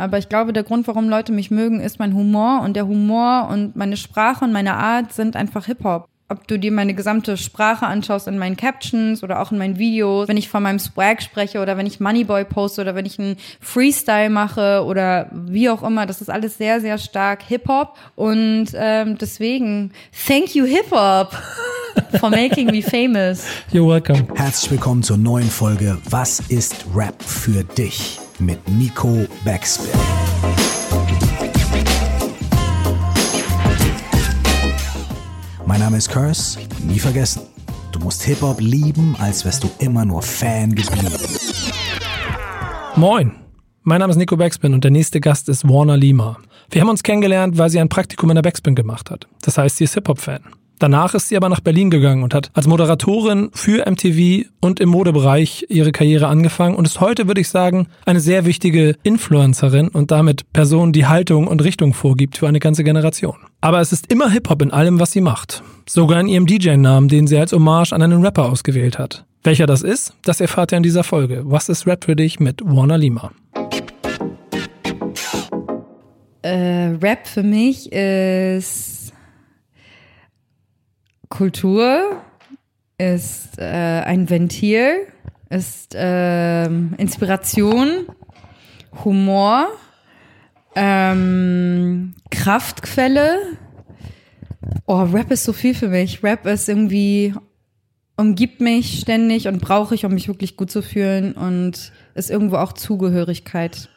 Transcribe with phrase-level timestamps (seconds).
[0.00, 3.48] Aber ich glaube, der Grund, warum Leute mich mögen, ist mein Humor und der Humor
[3.50, 7.86] und meine Sprache und meine Art sind einfach Hip-Hop ob du dir meine gesamte Sprache
[7.86, 11.60] anschaust in meinen Captions oder auch in meinen Videos, wenn ich von meinem Swag spreche
[11.60, 16.06] oder wenn ich Moneyboy poste oder wenn ich einen Freestyle mache oder wie auch immer,
[16.06, 19.90] das ist alles sehr, sehr stark Hip-Hop und ähm, deswegen
[20.28, 21.36] thank you Hip-Hop
[22.20, 23.44] for making me famous.
[23.72, 24.24] You're welcome.
[24.36, 29.90] Herzlich willkommen zur neuen Folge Was ist Rap für dich mit Nico Backspin.
[35.66, 37.42] Mein Name ist Curse, nie vergessen.
[37.92, 41.14] Du musst Hip-Hop lieben, als wärst du immer nur Fan geblieben.
[42.96, 43.32] Moin,
[43.82, 46.38] mein Name ist Nico Backspin und der nächste Gast ist Warner Lima.
[46.70, 49.26] Wir haben uns kennengelernt, weil sie ein Praktikum in der Backspin gemacht hat.
[49.42, 50.40] Das heißt, sie ist Hip-Hop-Fan.
[50.80, 54.88] Danach ist sie aber nach Berlin gegangen und hat als Moderatorin für MTV und im
[54.88, 60.10] Modebereich ihre Karriere angefangen und ist heute, würde ich sagen, eine sehr wichtige Influencerin und
[60.10, 63.36] damit Person, die Haltung und Richtung vorgibt für eine ganze Generation.
[63.60, 65.62] Aber es ist immer Hip-Hop in allem, was sie macht.
[65.86, 69.26] Sogar in ihrem DJ-Namen, den sie als Hommage an einen Rapper ausgewählt hat.
[69.44, 71.42] Welcher das ist, das erfahrt ihr in dieser Folge.
[71.44, 73.32] Was ist Rap für dich mit Warner Lima?
[76.40, 78.99] Äh, Rap für mich ist
[81.30, 82.20] Kultur
[82.98, 85.06] ist äh, ein Ventil,
[85.48, 88.06] ist äh, Inspiration,
[89.04, 89.68] Humor,
[90.74, 93.38] ähm, Kraftquelle.
[94.86, 96.22] Oh, Rap ist so viel für mich.
[96.22, 97.34] Rap ist irgendwie
[98.20, 102.56] umgibt mich ständig und brauche ich, um mich wirklich gut zu fühlen und ist irgendwo
[102.56, 103.88] auch Zugehörigkeit.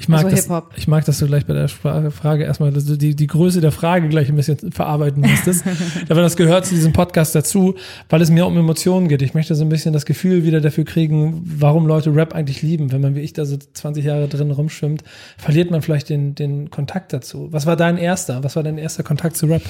[0.00, 2.96] Ich mag, also das, ich mag, dass du gleich bei der Frage erstmal dass du
[2.96, 5.62] die, die Größe der Frage gleich ein bisschen verarbeiten musstest.
[6.08, 7.74] Aber das gehört zu diesem Podcast dazu,
[8.08, 9.20] weil es mir um Emotionen geht.
[9.20, 12.92] Ich möchte so ein bisschen das Gefühl wieder dafür kriegen, warum Leute Rap eigentlich lieben.
[12.92, 15.04] Wenn man wie ich da so 20 Jahre drin rumschwimmt,
[15.36, 17.48] verliert man vielleicht den, den Kontakt dazu.
[17.50, 18.42] Was war dein erster?
[18.42, 19.62] Was war dein erster Kontakt zu Rap?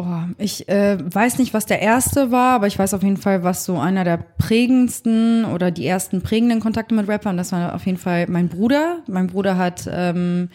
[0.00, 0.04] Oh,
[0.38, 3.64] ich äh, weiß nicht, was der erste war, aber ich weiß auf jeden Fall, was
[3.64, 7.36] so einer der prägendsten oder die ersten prägenden Kontakte mit Rappern.
[7.36, 8.98] Das war auf jeden Fall mein Bruder.
[9.08, 10.50] Mein Bruder hat, ähm,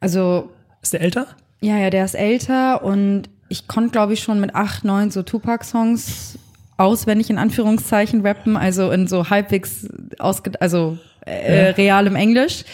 [0.00, 0.50] also
[0.80, 1.26] ist der älter?
[1.60, 5.22] Ja, ja, der ist älter und ich konnte, glaube ich, schon mit acht, neun so
[5.22, 6.38] Tupac-Songs
[6.78, 9.86] auswendig in Anführungszeichen rappen, also in so halbwegs
[10.18, 10.96] ausge also
[11.26, 11.70] äh, ja.
[11.72, 12.64] realem Englisch.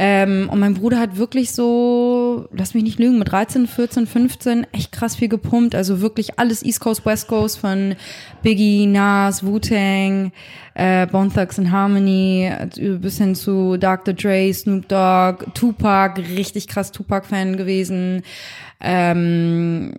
[0.00, 4.66] Ähm, und mein Bruder hat wirklich so, lass mich nicht lügen, mit 13, 14, 15
[4.72, 5.74] echt krass viel gepumpt.
[5.74, 7.96] Also wirklich alles East Coast, West Coast von
[8.42, 10.30] Biggie, Nas, Wu-Tang,
[10.74, 12.48] äh, Bone Thugs and Harmony,
[13.00, 14.14] bis hin zu Dr.
[14.14, 18.22] Dre, Snoop Dogg, Tupac, richtig krass Tupac-Fan gewesen.
[18.80, 19.92] Ähm,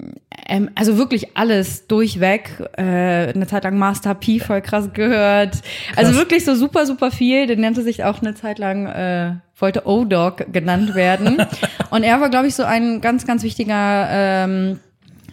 [0.47, 2.63] ähm, also wirklich alles durchweg.
[2.77, 5.55] Äh, eine Zeit lang Master P voll krass gehört.
[5.55, 5.97] Also krass.
[5.97, 7.47] Also wirklich so super, super viel.
[7.47, 11.37] Der nannte sich auch eine Zeit lang, äh, wollte O-Dog genannt werden.
[11.89, 14.79] Und er war, glaube ich, so ein ganz, ganz wichtiger ähm,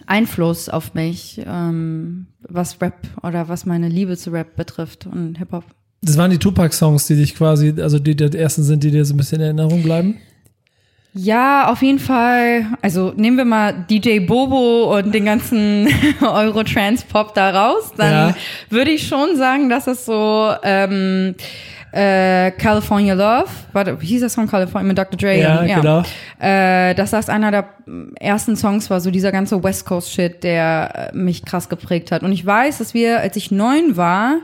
[0.07, 5.65] Einfluss auf mich, ähm, was Rap oder was meine Liebe zu Rap betrifft und Hip-Hop.
[6.03, 9.15] Das waren die Tupac-Songs, die dich quasi, also die der ersten sind, die dir so
[9.15, 10.19] ein bisschen in Erinnerung bleiben?
[11.19, 12.66] Ja, auf jeden Fall.
[12.82, 15.88] Also nehmen wir mal DJ Bobo und den ganzen
[16.21, 18.34] Euro-Trans-Pop da raus, dann ja.
[18.69, 21.34] würde ich schon sagen, dass es so ähm,
[21.93, 25.16] äh, California Love, warte, wie hieß der Song California mit Dr.
[25.16, 25.41] Dre?
[25.41, 25.81] Ja, ja.
[25.81, 26.03] genau.
[26.38, 27.66] Äh, dass das einer der
[28.21, 32.25] ersten Songs war, so dieser ganze West Coast Shit, der äh, mich krass geprägt hat.
[32.25, 34.41] Und ich weiß, dass wir, als ich neun war,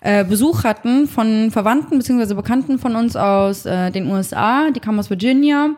[0.00, 4.98] äh, Besuch hatten von Verwandten beziehungsweise Bekannten von uns aus äh, den USA, die kamen
[4.98, 5.76] aus Virginia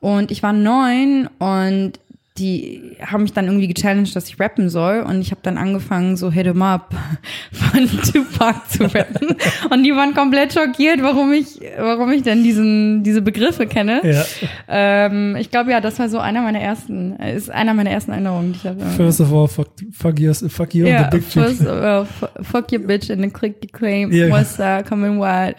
[0.00, 1.98] und ich war neun und
[2.38, 5.00] die haben mich dann irgendwie gechallenged, dass ich rappen soll.
[5.00, 6.94] Und ich habe dann angefangen, so Hit 'em Up
[7.52, 9.36] von Tupac zu rappen.
[9.70, 14.00] und die waren komplett schockiert, warum ich, warum ich denn diesen, diese Begriffe kenne.
[14.04, 14.24] Ja.
[14.68, 18.52] Ähm, ich glaube, ja, das war so einer meiner ersten, ist einer meiner ersten Erinnerungen,
[18.52, 18.80] die ich habe.
[18.96, 22.06] First of all, fuck, fuck you, fuck you yeah, the big first of all,
[22.42, 24.12] fuck your bitch and the click you claim.
[24.12, 24.30] Yeah.
[24.30, 24.86] What's that?
[24.86, 25.54] Coming wild.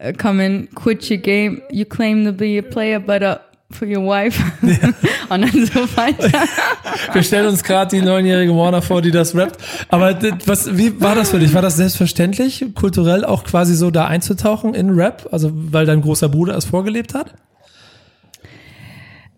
[0.00, 1.60] Uh, coming, quit your game.
[1.70, 3.38] You claim to be a player, but uh,
[3.70, 4.88] for your wife ja.
[5.28, 6.30] und dann so weiter.
[7.12, 9.58] Wir stellen uns gerade die neunjährige Warner vor, die das rappt.
[9.88, 11.52] Aber was, wie war das für dich?
[11.54, 15.28] War das selbstverständlich, kulturell auch quasi so da einzutauchen in Rap?
[15.32, 17.34] Also weil dein großer Bruder es vorgelebt hat?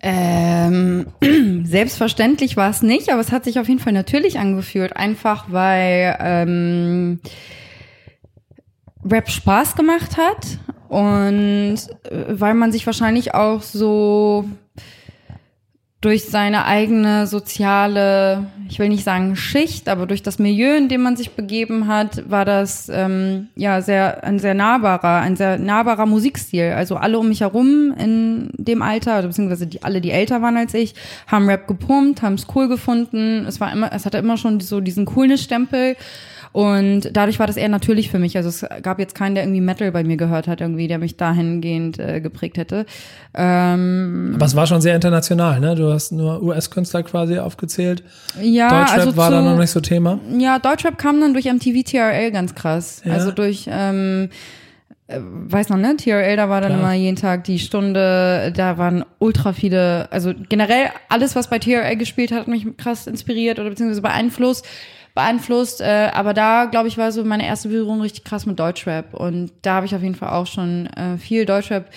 [0.01, 1.07] Ähm,
[1.63, 4.95] selbstverständlich war es nicht, aber es hat sich auf jeden Fall natürlich angefühlt.
[4.95, 7.19] Einfach weil ähm,
[9.03, 10.59] Rap Spaß gemacht hat
[10.91, 14.43] und äh, weil man sich wahrscheinlich auch so
[16.01, 21.01] durch seine eigene soziale, ich will nicht sagen Schicht, aber durch das Milieu, in dem
[21.01, 26.07] man sich begeben hat, war das ähm, ja sehr ein sehr nahbarer, ein sehr nahbarer
[26.07, 26.73] Musikstil.
[26.75, 30.73] Also alle um mich herum in dem Alter, beziehungsweise die alle, die älter waren als
[30.73, 30.93] ich,
[31.25, 33.45] haben Rap gepumpt, haben es cool gefunden.
[33.47, 35.95] Es war immer, es hatte immer schon so diesen Coolness-Stempel.
[36.53, 38.35] Und dadurch war das eher natürlich für mich.
[38.35, 41.15] Also es gab jetzt keinen, der irgendwie Metal bei mir gehört hat, irgendwie, der mich
[41.15, 42.85] dahingehend äh, geprägt hätte.
[43.33, 45.75] Ähm, Aber es war schon sehr international, ne?
[45.75, 48.03] Du hast nur US-Künstler quasi aufgezählt.
[48.41, 50.19] ja, Deutschrap also war zu, da noch nicht so Thema.
[50.37, 53.01] Ja, Deutschrap kam dann durch MTV TRL ganz krass.
[53.05, 53.13] Ja.
[53.13, 54.29] Also durch, ähm,
[55.07, 55.95] äh, weiß noch, ne?
[55.95, 56.81] TRL, da war dann Klar.
[56.81, 61.95] immer jeden Tag die Stunde, da waren ultra viele, also generell alles, was bei TRL
[61.95, 64.65] gespielt hat, hat mich krass inspiriert oder beziehungsweise beeinflusst.
[65.13, 69.13] Beeinflusst, äh, aber da, glaube ich, war so meine erste Berührung richtig krass mit Deutschrap.
[69.13, 71.89] Und da habe ich auf jeden Fall auch schon äh, viel Deutschrap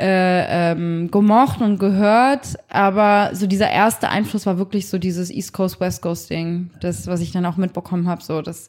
[0.00, 2.56] äh, ähm, gemocht und gehört.
[2.70, 6.70] Aber so dieser erste Einfluss war wirklich so dieses East Coast, West Coast Ding.
[6.80, 8.68] Das, was ich dann auch mitbekommen habe, so das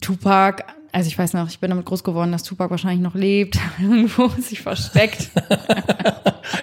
[0.00, 3.58] Tupac, also ich weiß noch, ich bin damit groß geworden, dass Tupac wahrscheinlich noch lebt,
[3.80, 5.30] irgendwo sich versteckt.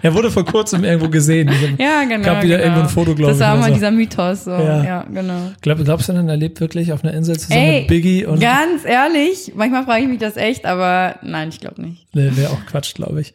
[0.01, 1.49] Er wurde vor kurzem irgendwo gesehen.
[1.77, 2.23] Ja, genau.
[2.23, 2.67] Gab wieder genau.
[2.67, 3.41] irgendwo ein Foto, glaube Das ich.
[3.41, 3.73] war oder mal so.
[3.75, 4.51] dieser Mythos, so.
[4.51, 4.83] Ja.
[4.83, 5.51] Ja, genau.
[5.61, 8.39] Glaub, glaubst du denn, er lebt wirklich auf einer Insel zusammen Ey, mit Biggie und
[8.39, 12.05] ganz ehrlich, manchmal frage ich mich das echt, aber nein, ich glaube nicht.
[12.13, 13.33] Nee, wäre auch Quatsch, glaube ich.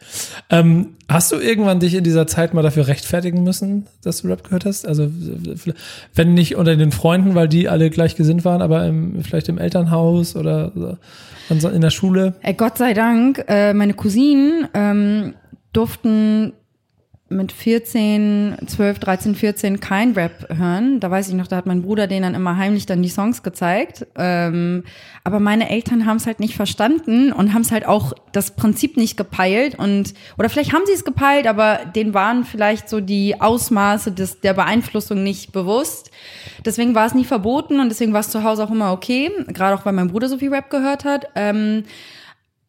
[0.50, 4.44] Ähm, hast du irgendwann dich in dieser Zeit mal dafür rechtfertigen müssen, dass du Rap
[4.44, 4.86] gehört hast?
[4.86, 5.10] Also,
[6.14, 9.58] wenn nicht unter den Freunden, weil die alle gleich gesinnt waren, aber im, vielleicht im
[9.58, 10.72] Elternhaus oder
[11.48, 12.34] in der Schule?
[12.42, 15.34] Ey, Gott sei Dank, äh, meine Cousinen ähm,
[15.72, 16.52] durften
[17.36, 21.00] mit 14, 12, 13, 14 kein Rap hören.
[21.00, 23.42] Da weiß ich noch, da hat mein Bruder denen dann immer heimlich dann die Songs
[23.42, 24.06] gezeigt.
[24.16, 24.84] Ähm,
[25.24, 28.96] aber meine Eltern haben es halt nicht verstanden und haben es halt auch das Prinzip
[28.96, 33.40] nicht gepeilt und oder vielleicht haben sie es gepeilt, aber denen waren vielleicht so die
[33.40, 36.10] Ausmaße des, der Beeinflussung nicht bewusst.
[36.64, 39.74] Deswegen war es nie verboten und deswegen war es zu Hause auch immer okay, gerade
[39.74, 41.26] auch weil mein Bruder so viel Rap gehört hat.
[41.34, 41.84] Ähm,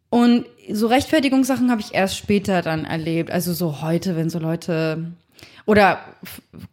[0.09, 3.31] und so Rechtfertigungssachen habe ich erst später dann erlebt.
[3.31, 5.11] Also so heute, wenn so Leute
[5.65, 5.99] oder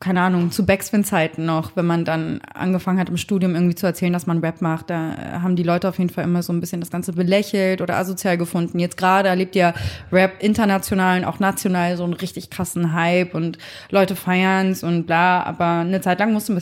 [0.00, 4.12] keine Ahnung, zu Backspin-Zeiten noch, wenn man dann angefangen hat im Studium irgendwie zu erzählen,
[4.12, 6.80] dass man Rap macht, da haben die Leute auf jeden Fall immer so ein bisschen
[6.80, 8.78] das Ganze belächelt oder asozial gefunden.
[8.80, 9.74] Jetzt gerade erlebt ja
[10.10, 13.58] Rap international und auch national so einen richtig krassen Hype und
[13.90, 16.60] Leute feiern's und bla, aber eine Zeit lang musste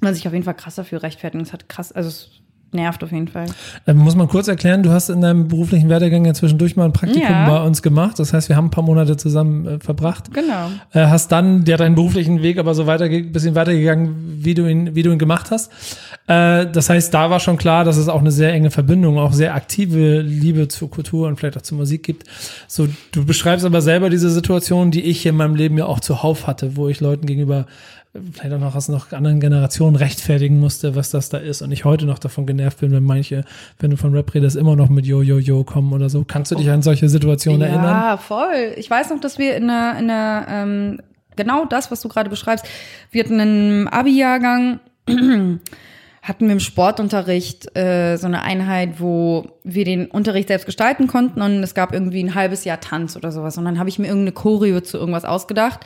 [0.00, 1.42] man sich auf jeden Fall krass dafür rechtfertigen.
[1.42, 2.30] Es hat krass, also es
[2.72, 3.46] nervt auf jeden Fall.
[3.86, 6.92] Ähm, muss man kurz erklären, du hast in deinem beruflichen Werdegang ja zwischendurch mal ein
[6.92, 7.48] Praktikum Ja.
[7.48, 8.18] bei uns gemacht.
[8.18, 10.32] Das heißt, wir haben ein paar Monate zusammen äh, verbracht.
[10.34, 10.68] Genau.
[10.92, 14.94] Äh, hast dann ja deinen beruflichen Weg aber so weiter, bisschen weitergegangen, wie du ihn,
[14.94, 15.70] wie du ihn gemacht hast.
[16.26, 19.32] Äh, das heißt, da war schon klar, dass es auch eine sehr enge Verbindung, auch
[19.32, 22.24] sehr aktive Liebe zur Kultur und vielleicht auch zur Musik gibt.
[22.66, 26.46] So, du beschreibst aber selber diese Situation, die ich in meinem Leben ja auch zuhauf
[26.46, 27.66] hatte, wo ich Leuten gegenüber
[28.32, 31.84] vielleicht auch noch aus noch anderen Generationen rechtfertigen musste, was das da ist und ich
[31.84, 33.44] heute noch davon genervt bin, wenn manche,
[33.78, 36.24] wenn du von Rap redest, immer noch mit Yo, Yo, Yo kommen oder so.
[36.24, 37.84] Kannst du dich an solche Situationen erinnern?
[37.84, 38.74] Ja, voll.
[38.76, 40.98] Ich weiß noch, dass wir in einer, in einer ähm,
[41.36, 42.66] genau das, was du gerade beschreibst,
[43.10, 44.80] wir hatten einen Abi-Jahrgang,
[46.22, 51.40] hatten wir im Sportunterricht äh, so eine Einheit, wo wir den Unterricht selbst gestalten konnten
[51.40, 53.56] und es gab irgendwie ein halbes Jahr Tanz oder sowas.
[53.56, 55.80] Und dann habe ich mir irgendeine Choreo zu irgendwas ausgedacht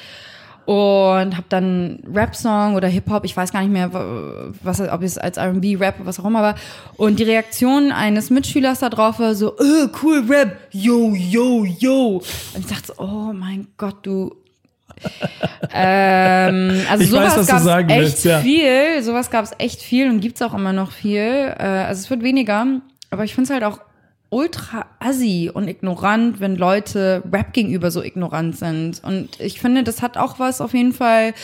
[0.64, 3.90] und habe dann Rap-Song oder Hip-Hop, ich weiß gar nicht mehr,
[4.62, 6.54] was, ob es als R&B, Rap, was auch immer war.
[6.96, 12.22] Und die Reaktion eines Mitschülers da drauf war so, äh, cool Rap, yo, yo, yo.
[12.54, 14.36] Und ich dachte so, oh mein Gott, du.
[15.72, 18.38] ähm, also Ich sowas gab es echt willst, ja.
[18.38, 21.54] viel, sowas gab es echt viel und gibt's auch immer noch viel.
[21.58, 22.66] Äh, also es wird weniger,
[23.10, 23.80] aber ich finde es halt auch
[24.32, 29.04] ultra assi und ignorant, wenn Leute Rap gegenüber so ignorant sind.
[29.04, 31.34] Und ich finde, das hat auch was auf jeden Fall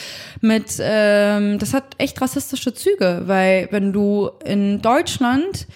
[0.41, 5.67] mit, ähm, das hat echt rassistische Züge, weil wenn du in Deutschland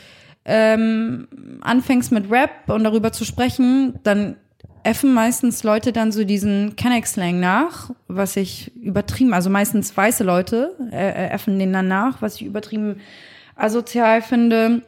[0.46, 1.28] ähm,
[1.60, 4.36] anfängst mit Rap und darüber zu sprechen, dann
[4.82, 10.74] effen meistens Leute dann so diesen Kenneck-Slang nach, was ich übertrieben, also meistens weiße Leute
[10.90, 13.00] äh, äh, effen den dann nach, was ich übertrieben
[13.54, 14.82] asozial finde.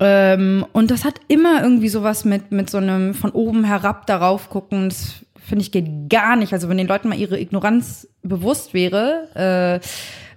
[0.00, 4.50] Ähm, und das hat immer irgendwie sowas mit, mit so einem von oben herab darauf
[4.50, 4.88] gucken.
[4.88, 6.52] Das finde ich geht gar nicht.
[6.52, 9.28] Also wenn den Leuten mal ihre Ignoranz bewusst wäre,
[9.82, 9.86] äh,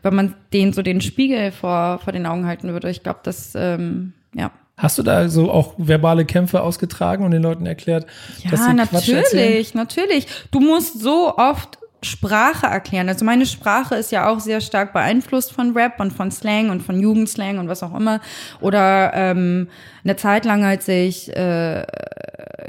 [0.03, 3.53] wenn man denen so den Spiegel vor, vor den Augen halten würde, ich glaube, das,
[3.55, 4.51] ähm, ja.
[4.77, 8.05] Hast du da so auch verbale Kämpfe ausgetragen und den Leuten erklärt,
[8.49, 9.23] dass Ja, sie Quatsch erzählen?
[9.23, 10.27] natürlich, natürlich.
[10.51, 13.09] Du musst so oft Sprache erklären.
[13.09, 16.81] Also meine Sprache ist ja auch sehr stark beeinflusst von Rap und von Slang und
[16.81, 18.21] von Jugendslang und was auch immer.
[18.61, 19.67] Oder ähm,
[20.03, 21.85] eine Zeit lang, als ich äh,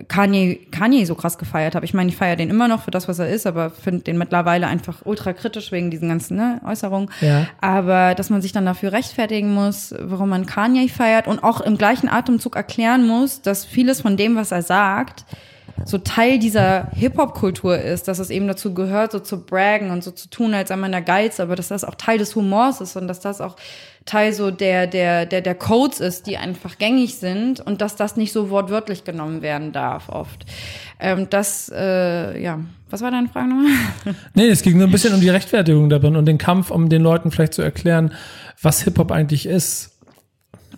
[0.08, 1.84] Kanye, Kanye so krass gefeiert habe.
[1.84, 4.18] Ich meine, ich feiere den immer noch für das, was er ist, aber finde den
[4.18, 7.10] mittlerweile einfach ultra kritisch wegen diesen ganzen ne, Äußerungen.
[7.20, 7.46] Ja.
[7.60, 11.76] Aber dass man sich dann dafür rechtfertigen muss, warum man Kanye feiert und auch im
[11.76, 15.24] gleichen Atemzug erklären muss, dass vieles von dem, was er sagt,
[15.84, 20.10] so Teil dieser Hip-Hop-Kultur ist, dass es eben dazu gehört, so zu braggen und so
[20.10, 22.96] zu tun, als sei man der Geiz, aber dass das auch Teil des Humors ist
[22.96, 23.56] und dass das auch
[24.06, 28.16] Teil so der, der, der, der Codes ist, die einfach gängig sind und dass das
[28.16, 30.46] nicht so wortwörtlich genommen werden darf oft.
[30.98, 33.70] Ähm, das, äh, ja, was war deine Frage nochmal?
[34.34, 37.02] Nee, es ging nur ein bisschen um die Rechtfertigung darin und den Kampf, um den
[37.02, 38.12] Leuten vielleicht zu erklären,
[38.60, 39.98] was Hip-Hop eigentlich ist.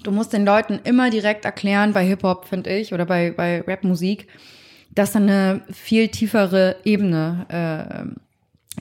[0.02, 4.26] Du musst den Leuten immer direkt erklären, bei Hip-Hop, finde ich, oder bei, bei Rap-Musik,
[4.94, 8.20] dass da eine viel tiefere Ebene äh,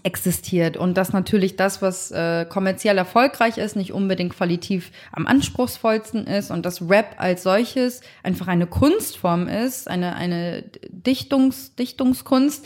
[0.03, 6.25] existiert und dass natürlich das, was äh, kommerziell erfolgreich ist, nicht unbedingt qualitativ am anspruchsvollsten
[6.27, 12.65] ist und dass Rap als solches einfach eine Kunstform ist, eine, eine Dichtungs, Dichtungskunst,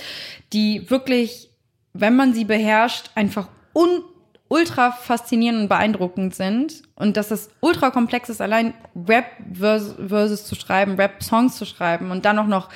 [0.53, 1.49] die wirklich,
[1.93, 4.01] wenn man sie beherrscht, einfach un
[4.47, 8.75] ultra faszinierend und beeindruckend sind und dass das ultra komplex ist, allein
[9.07, 12.69] Rap versus, versus zu schreiben, Rap-Songs zu schreiben und dann auch noch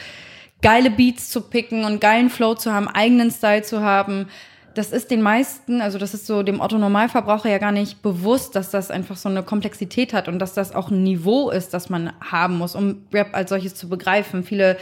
[0.62, 4.28] geile Beats zu picken und geilen Flow zu haben, eigenen Style zu haben.
[4.76, 8.56] Das ist den meisten, also das ist so dem Otto Normalverbraucher ja gar nicht bewusst,
[8.56, 11.90] dass das einfach so eine Komplexität hat und dass das auch ein Niveau ist, das
[11.90, 14.44] man haben muss, um Rap als solches zu begreifen.
[14.44, 14.78] Viele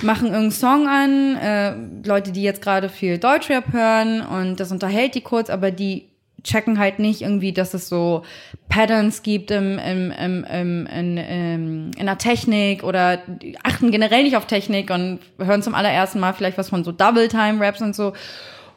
[0.00, 1.74] machen irgendeinen Song an, äh,
[2.06, 6.11] Leute, die jetzt gerade viel Deutschrap hören und das unterhält die kurz, aber die
[6.44, 8.22] checken halt nicht irgendwie, dass es so
[8.68, 13.20] Patterns gibt im, im, im, im, in, in, in der Technik oder
[13.62, 17.80] achten generell nicht auf Technik und hören zum allerersten Mal vielleicht was von so Double-Time-Raps
[17.80, 18.12] und so.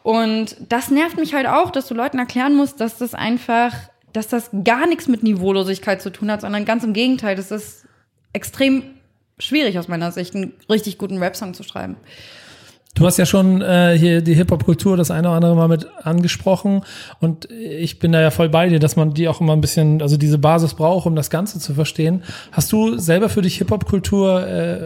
[0.04, 3.74] Und das nervt mich halt auch, dass du Leuten erklären musst, dass das einfach,
[4.14, 7.86] dass das gar nichts mit Niveaulosigkeit zu tun hat, sondern ganz im Gegenteil, das ist
[8.32, 8.84] extrem
[9.40, 11.98] schwierig aus meiner Sicht, einen richtig guten Rap-Song zu schreiben.
[12.96, 16.82] Du hast ja schon äh, hier die Hip-Hop-Kultur das eine oder andere Mal mit angesprochen
[17.20, 20.02] und ich bin da ja voll bei dir, dass man die auch immer ein bisschen,
[20.02, 22.24] also diese Basis braucht, um das Ganze zu verstehen.
[22.54, 24.80] Hast du selber für dich Hip-Hop-Kultur äh,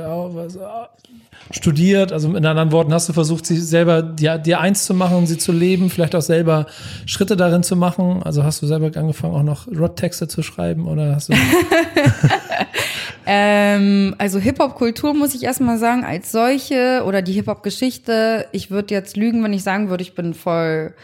[1.51, 2.11] studiert?
[2.11, 5.27] Also in anderen Worten, hast du versucht, sie selber dir, dir eins zu machen und
[5.27, 6.65] sie zu leben, vielleicht auch selber
[7.05, 8.23] Schritte darin zu machen?
[8.23, 11.33] Also hast du selber angefangen, auch noch Rap-Texte zu schreiben oder hast du
[13.31, 19.17] Ähm, also Hip-Hop-Kultur muss ich erstmal sagen, als solche oder die Hip-Hop-Geschichte, ich würde jetzt
[19.17, 20.95] lügen, wenn ich sagen würde, ich bin voll,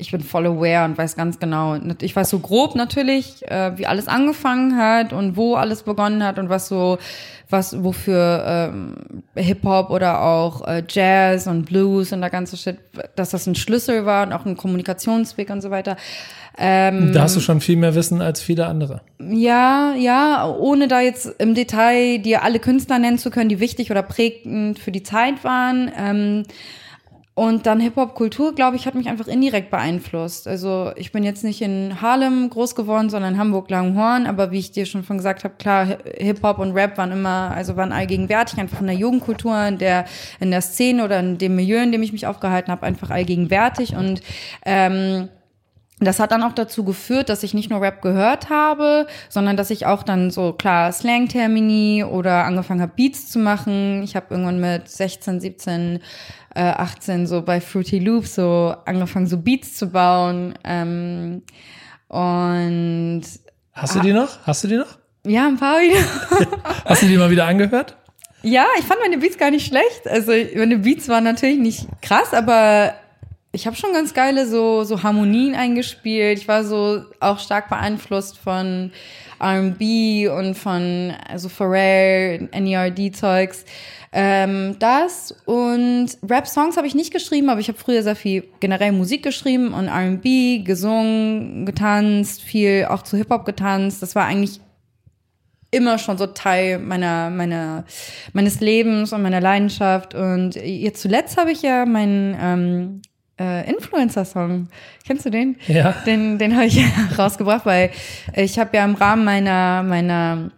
[0.00, 1.76] ich bin voll aware und weiß ganz genau.
[2.00, 6.38] Ich weiß so grob natürlich, äh, wie alles angefangen hat und wo alles begonnen hat
[6.38, 6.98] und was so,
[7.48, 8.94] was, wofür ähm,
[9.36, 12.78] Hip-Hop oder auch äh, Jazz und Blues und der ganze Shit,
[13.16, 15.96] dass das ein Schlüssel war und auch ein Kommunikationsweg und so weiter.
[16.58, 19.02] Ähm, da hast du schon viel mehr Wissen als viele andere.
[19.18, 23.90] Ja, ja, ohne da jetzt im Detail dir alle Künstler nennen zu können, die wichtig
[23.90, 25.90] oder prägend für die Zeit waren.
[25.96, 26.42] Ähm,
[27.34, 30.48] und dann Hip-Hop-Kultur, glaube ich, hat mich einfach indirekt beeinflusst.
[30.48, 34.26] Also ich bin jetzt nicht in Harlem groß geworden, sondern in Hamburg-Langhorn.
[34.26, 35.86] Aber wie ich dir schon von gesagt habe, klar,
[36.18, 40.04] Hip-Hop und Rap waren immer, also waren allgegenwärtig, einfach in der Jugendkultur, in der,
[40.40, 43.94] in der Szene oder in dem Milieu, in dem ich mich aufgehalten habe, einfach allgegenwärtig.
[43.94, 44.20] Und
[44.66, 45.28] ähm,
[46.00, 49.70] das hat dann auch dazu geführt, dass ich nicht nur Rap gehört habe, sondern dass
[49.70, 54.02] ich auch dann so klar Slang-Termini oder angefangen habe, Beats zu machen.
[54.02, 56.00] Ich habe irgendwann mit 16, 17,
[56.54, 60.54] äh, 18 so bei Fruity Loops so angefangen, so Beats zu bauen.
[60.64, 61.42] Ähm,
[62.08, 63.22] und
[63.72, 64.38] Hast du die noch?
[64.46, 64.98] Hast du die noch?
[65.26, 66.00] Ja, ein paar wieder.
[66.86, 67.96] Hast du die mal wieder angehört?
[68.42, 70.08] Ja, ich fand meine Beats gar nicht schlecht.
[70.08, 72.94] Also meine Beats waren natürlich nicht krass, aber
[73.52, 76.38] ich habe schon ganz geile so, so Harmonien eingespielt.
[76.38, 78.92] Ich war so auch stark beeinflusst von
[79.40, 83.64] R&B und von also Pharrell, NERD-Zeugs.
[84.12, 88.92] Ähm, das und Rap-Songs habe ich nicht geschrieben, aber ich habe früher sehr viel generell
[88.92, 94.02] Musik geschrieben und R&B, gesungen, getanzt, viel auch zu Hip-Hop getanzt.
[94.02, 94.60] Das war eigentlich
[95.72, 97.84] immer schon so Teil meiner, meiner,
[98.32, 100.14] meines Lebens und meiner Leidenschaft.
[100.14, 103.02] Und jetzt zuletzt habe ich ja meinen ähm,
[103.40, 104.68] äh, Influencer-Song.
[105.06, 105.56] Kennst du den?
[105.66, 105.92] Ja.
[106.06, 106.80] Den, den habe ich
[107.18, 107.90] rausgebracht, weil
[108.36, 110.50] ich habe ja im Rahmen meiner, meiner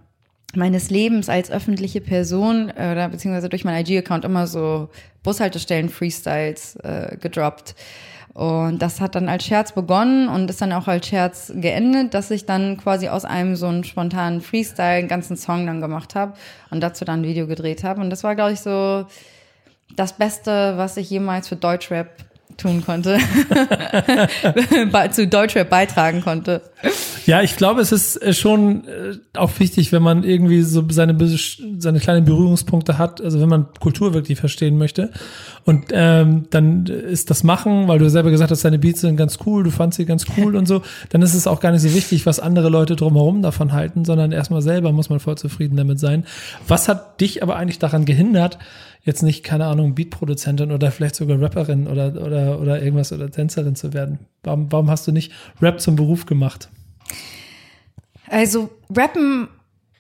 [0.54, 4.90] meines Lebens als öffentliche Person äh, oder beziehungsweise durch meinen IG-Account immer so
[5.22, 7.74] Bushaltestellen-Freestyles äh, gedroppt.
[8.34, 12.30] Und das hat dann als Scherz begonnen und ist dann auch als Scherz geendet, dass
[12.30, 16.34] ich dann quasi aus einem so einen spontanen Freestyle einen ganzen Song dann gemacht habe
[16.70, 18.00] und dazu dann ein Video gedreht habe.
[18.00, 19.06] Und das war, glaube ich, so
[19.96, 22.08] das Beste, was ich jemals für Deutschrap
[22.56, 23.18] tun konnte,
[25.12, 26.62] zu Deutschrap beitragen konnte.
[27.24, 31.16] Ja, ich glaube, es ist äh, schon äh, auch wichtig, wenn man irgendwie so seine,
[31.78, 35.10] seine kleinen Berührungspunkte hat, also wenn man Kultur wirklich verstehen möchte.
[35.64, 39.38] Und ähm, dann ist das Machen, weil du selber gesagt hast, deine Beats sind ganz
[39.46, 41.94] cool, du fandst sie ganz cool und so, dann ist es auch gar nicht so
[41.94, 46.00] wichtig, was andere Leute drumherum davon halten, sondern erstmal selber muss man voll zufrieden damit
[46.00, 46.24] sein.
[46.66, 48.58] Was hat dich aber eigentlich daran gehindert,
[49.04, 53.76] jetzt nicht, keine Ahnung, Beatproduzentin oder vielleicht sogar Rapperin oder, oder, oder irgendwas oder Tänzerin
[53.76, 54.18] zu werden?
[54.42, 56.68] Warum, warum hast du nicht Rap zum Beruf gemacht?
[58.28, 59.48] Also Rappen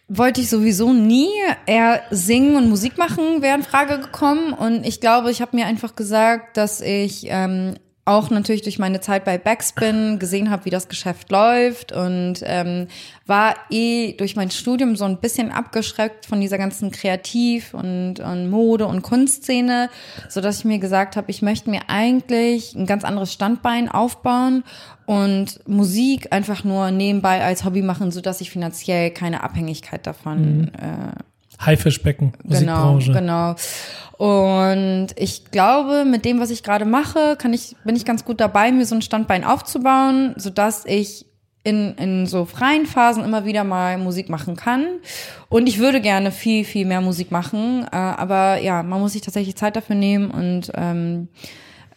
[0.08, 1.30] wollte ich sowieso nie.
[1.66, 4.52] Eher singen und Musik machen wäre in Frage gekommen.
[4.52, 9.00] Und ich glaube, ich habe mir einfach gesagt, dass ich ähm, auch natürlich durch meine
[9.00, 12.88] Zeit bei Backspin gesehen habe, wie das Geschäft läuft und ähm,
[13.26, 18.50] war eh durch mein Studium so ein bisschen abgeschreckt von dieser ganzen Kreativ- und, und
[18.50, 19.88] Mode- und Kunstszene,
[20.28, 24.64] so dass ich mir gesagt habe, ich möchte mir eigentlich ein ganz anderes Standbein aufbauen
[25.06, 30.58] und Musik einfach nur nebenbei als Hobby machen, so dass ich finanziell keine Abhängigkeit davon
[30.58, 30.70] mhm.
[30.76, 31.22] äh,
[31.64, 33.12] Haifischbecken, Musikbranche.
[33.12, 33.56] Genau, genau.
[34.18, 38.40] Und ich glaube, mit dem, was ich gerade mache, kann ich, bin ich ganz gut
[38.40, 41.26] dabei, mir so ein Standbein aufzubauen, so dass ich
[41.64, 44.86] in, in so freien Phasen immer wieder mal Musik machen kann.
[45.48, 47.86] Und ich würde gerne viel, viel mehr Musik machen.
[47.90, 51.28] Äh, aber ja, man muss sich tatsächlich Zeit dafür nehmen und ähm,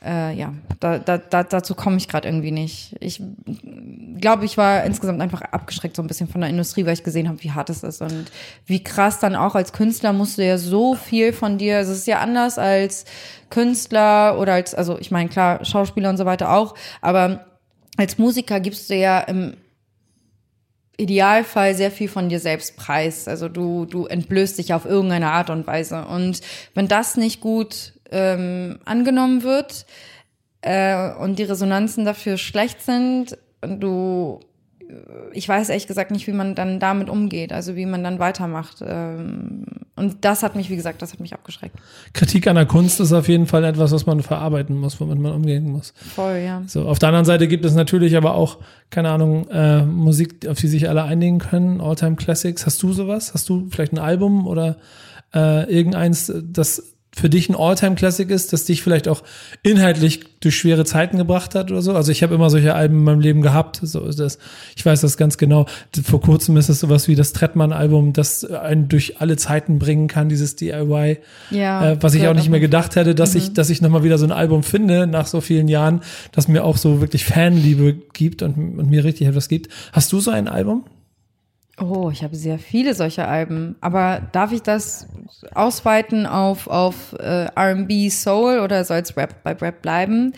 [0.05, 2.95] äh, ja, da, da, da, dazu komme ich gerade irgendwie nicht.
[2.99, 3.21] Ich
[4.21, 7.27] glaube, ich war insgesamt einfach abgeschreckt so ein bisschen von der Industrie, weil ich gesehen
[7.27, 8.31] habe, wie hart es ist und
[8.65, 11.99] wie krass dann auch als Künstler musst du ja so viel von dir, also es
[11.99, 13.05] ist ja anders als
[13.49, 17.45] Künstler oder als, also ich meine, klar, Schauspieler und so weiter auch, aber
[17.97, 19.57] als Musiker gibst du ja im
[20.97, 23.27] Idealfall sehr viel von dir selbst preis.
[23.27, 26.05] Also du, du entblößt dich auf irgendeine Art und Weise.
[26.05, 26.39] Und
[26.73, 29.85] wenn das nicht gut ähm, angenommen wird
[30.61, 34.39] äh, und die Resonanzen dafür schlecht sind, und du
[35.31, 38.77] ich weiß ehrlich gesagt nicht, wie man dann damit umgeht, also wie man dann weitermacht.
[38.85, 41.75] Ähm, und das hat mich, wie gesagt, das hat mich abgeschreckt.
[42.13, 45.33] Kritik an der Kunst ist auf jeden Fall etwas, was man verarbeiten muss, womit man
[45.33, 45.93] umgehen muss.
[46.15, 46.61] Voll, ja.
[46.67, 48.59] So, auf der anderen Seite gibt es natürlich aber auch,
[48.89, 52.65] keine Ahnung, äh, Musik, auf die sich alle einigen können, Alltime Classics.
[52.65, 53.33] Hast du sowas?
[53.33, 54.77] Hast du vielleicht ein Album oder
[55.33, 59.23] äh, irgendeins, das für dich ein All-Time-Classic ist, das dich vielleicht auch
[59.63, 61.93] inhaltlich durch schwere Zeiten gebracht hat oder so.
[61.95, 63.79] Also ich habe immer solche Alben in meinem Leben gehabt.
[63.81, 64.37] So ist das.
[64.75, 65.65] Ich weiß das ganz genau.
[66.03, 70.27] Vor kurzem ist es sowas wie das Trettmann-Album, das einen durch alle Zeiten bringen kann,
[70.27, 71.19] dieses DIY.
[71.51, 71.91] Ja.
[71.91, 73.39] Äh, was ich auch nicht mehr gedacht hätte, dass mhm.
[73.39, 76.01] ich, dass ich nochmal wieder so ein Album finde nach so vielen Jahren,
[76.33, 79.69] das mir auch so wirklich Fanliebe gibt und, und mir richtig etwas gibt.
[79.93, 80.83] Hast du so ein Album?
[81.81, 83.75] Oh, ich habe sehr viele solcher Alben.
[83.81, 85.07] Aber darf ich das
[85.53, 90.31] ausweiten auf, auf äh, RB Soul oder soll es Rap bei Rap bleiben?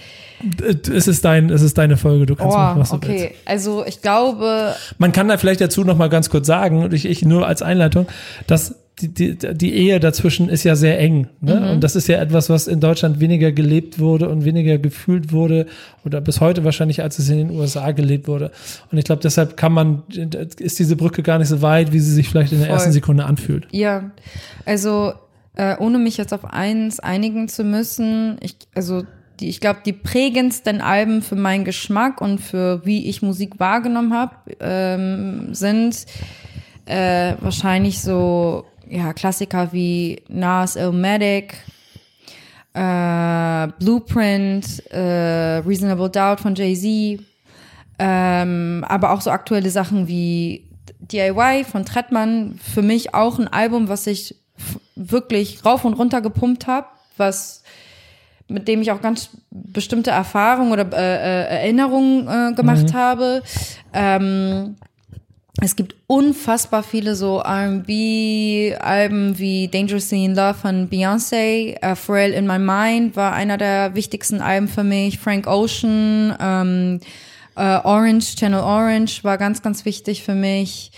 [0.92, 3.08] Es ist, dein, es ist deine Folge, du kannst oh, machen, was du okay.
[3.08, 3.26] willst.
[3.26, 4.74] Okay, also ich glaube.
[4.98, 8.08] Man kann da vielleicht dazu noch mal ganz kurz sagen, ich, ich nur als Einleitung,
[8.48, 11.28] dass die, die, die Ehe dazwischen ist ja sehr eng.
[11.40, 11.60] Ne?
[11.60, 11.70] Mhm.
[11.70, 15.68] Und das ist ja etwas, was in Deutschland weniger gelebt wurde und weniger gefühlt wurde
[16.04, 18.52] oder bis heute wahrscheinlich, als es in den USA gelebt wurde.
[18.92, 20.04] Und ich glaube, deshalb kann man,
[20.58, 22.76] ist diese Brücke gar nicht so weit, wie sie sich vielleicht in der Voll.
[22.76, 23.68] ersten Sekunde anfühlt.
[23.72, 24.12] Ja,
[24.66, 25.14] also
[25.56, 29.04] äh, ohne mich jetzt auf eins einigen zu müssen, ich, also
[29.40, 34.14] die, ich glaube, die prägendsten Alben für meinen Geschmack und für wie ich Musik wahrgenommen
[34.14, 36.06] habe, ähm, sind
[36.88, 41.58] äh, wahrscheinlich so ja, Klassiker wie Nas Illmatic,
[42.74, 47.24] äh, Blueprint, äh, Reasonable Doubt von Jay-Z,
[48.00, 50.70] ähm, aber auch so aktuelle Sachen wie
[51.00, 52.60] DIY von Trettmann.
[52.62, 54.36] Für mich auch ein Album, was ich
[54.96, 57.64] wirklich rauf und runter gepumpt habe, was
[58.50, 62.94] mit dem ich auch ganz bestimmte Erfahrungen oder äh, äh Erinnerungen äh, gemacht mhm.
[62.94, 63.44] habe.
[63.94, 64.78] Ähm,
[65.62, 72.46] es gibt unfassbar viele so R&B-Alben wie Dangerously in Love von Beyoncé, uh, Pharrell in
[72.46, 77.00] My Mind war einer der wichtigsten Alben für mich, Frank Ocean, ähm,
[77.58, 80.92] uh, Orange, Channel Orange war ganz, ganz wichtig für mich.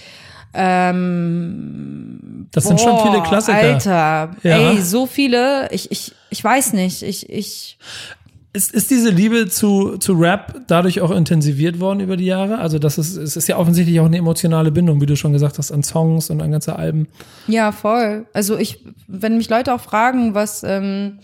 [0.54, 3.58] Ähm, das boah, sind schon viele Klassiker.
[3.58, 4.72] Alter, ja.
[4.72, 5.69] ey, so viele.
[5.72, 7.04] Ich, ich, ich weiß nicht.
[7.04, 7.78] Ich, ich.
[8.60, 12.58] Ist, ist diese Liebe zu, zu Rap dadurch auch intensiviert worden über die Jahre?
[12.58, 15.58] Also das ist, es ist ja offensichtlich auch eine emotionale Bindung, wie du schon gesagt
[15.58, 17.08] hast, an Songs und an ganze Alben.
[17.48, 18.26] Ja, voll.
[18.34, 21.19] Also ich, wenn mich Leute auch fragen, was, ähm,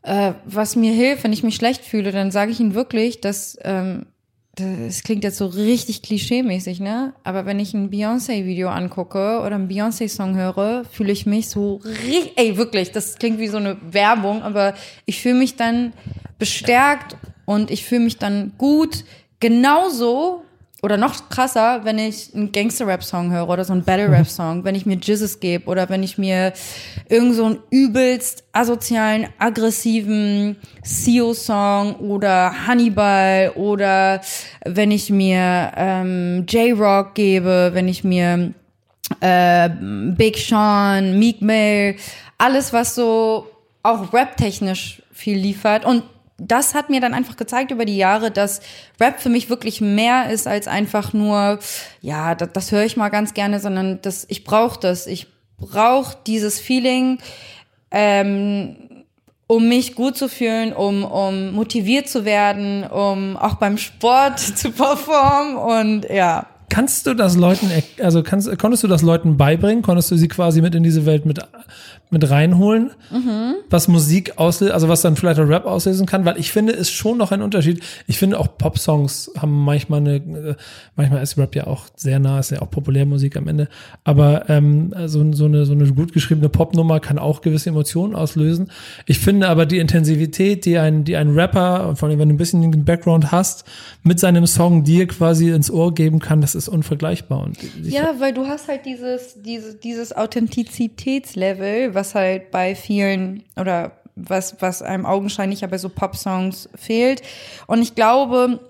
[0.00, 3.58] äh, was mir hilft, wenn ich mich schlecht fühle, dann sage ich ihnen wirklich, dass
[3.60, 4.06] ähm,
[4.54, 7.14] das klingt jetzt so richtig klischeemäßig, ne?
[7.24, 12.32] Aber wenn ich ein Beyoncé-Video angucke oder einen Beyoncé-Song höre, fühle ich mich so richtig,
[12.36, 14.74] ey, wirklich, das klingt wie so eine Werbung, aber
[15.06, 15.94] ich fühle mich dann
[16.38, 19.04] bestärkt und ich fühle mich dann gut,
[19.40, 20.44] genauso
[20.84, 24.96] oder noch krasser, wenn ich einen Gangster-Rap-Song höre oder so einen Battle-Rap-Song, wenn ich mir
[24.96, 26.52] Jizzes gebe oder wenn ich mir
[27.08, 34.20] irgend so einen übelst asozialen, aggressiven Seo-Song oder Hannibal oder
[34.64, 38.52] wenn ich mir ähm, J-Rock gebe, wenn ich mir
[39.20, 39.70] äh,
[40.16, 41.94] Big Sean, Meek Mill,
[42.38, 43.46] alles was so
[43.84, 45.84] auch rap-technisch viel liefert.
[45.84, 46.02] Und
[46.38, 48.60] das hat mir dann einfach gezeigt über die Jahre, dass
[49.00, 51.58] Rap für mich wirklich mehr ist als einfach nur,
[52.00, 55.06] ja, das, das höre ich mal ganz gerne, sondern das, ich brauche das.
[55.06, 57.18] Ich brauche dieses Feeling,
[57.90, 59.04] ähm,
[59.46, 64.70] um mich gut zu fühlen, um, um motiviert zu werden, um auch beim Sport zu
[64.70, 66.46] performen und ja.
[66.68, 69.82] Kannst du das Leuten, also kannst, konntest du das Leuten beibringen?
[69.82, 71.38] Konntest du sie quasi mit in diese Welt mit
[72.12, 73.54] mit reinholen, mhm.
[73.70, 76.90] was Musik auslöst, also was dann vielleicht auch Rap auslösen kann, weil ich finde, ist
[76.90, 77.82] schon noch ein Unterschied.
[78.06, 80.54] Ich finde auch Pop-Songs haben manchmal eine, äh,
[80.94, 83.68] manchmal ist Rap ja auch sehr nah, ist ja auch Populärmusik am Ende,
[84.04, 88.70] aber ähm, so, so, eine, so eine gut geschriebene Popnummer kann auch gewisse Emotionen auslösen.
[89.06, 92.38] Ich finde aber die Intensivität, die ein, die ein Rapper, vor allem wenn du ein
[92.38, 93.64] bisschen den Background hast,
[94.02, 97.42] mit seinem Song dir quasi ins Ohr geben kann, das ist unvergleichbar.
[97.42, 103.92] Und ja, weil du hast halt dieses, dieses, dieses Authentizitätslevel, was halt bei vielen oder
[104.14, 107.22] was, was einem augenscheinlich ja bei so Pop-Songs fehlt.
[107.66, 108.60] Und ich glaube,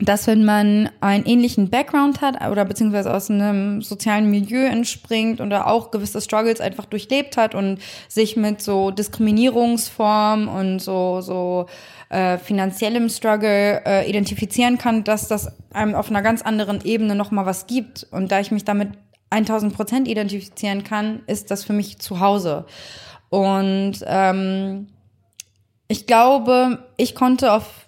[0.00, 5.66] dass wenn man einen ähnlichen Background hat oder beziehungsweise aus einem sozialen Milieu entspringt oder
[5.66, 11.66] auch gewisse Struggles einfach durchlebt hat und sich mit so Diskriminierungsformen und so so
[12.08, 17.30] äh, finanziellem Struggle äh, identifizieren kann, dass das einem auf einer ganz anderen Ebene noch
[17.30, 18.88] mal was gibt und da ich mich damit
[19.30, 22.66] 1000 Prozent identifizieren kann, ist das für mich zu Hause.
[23.28, 24.88] Und ähm,
[25.88, 27.86] ich glaube, ich konnte auf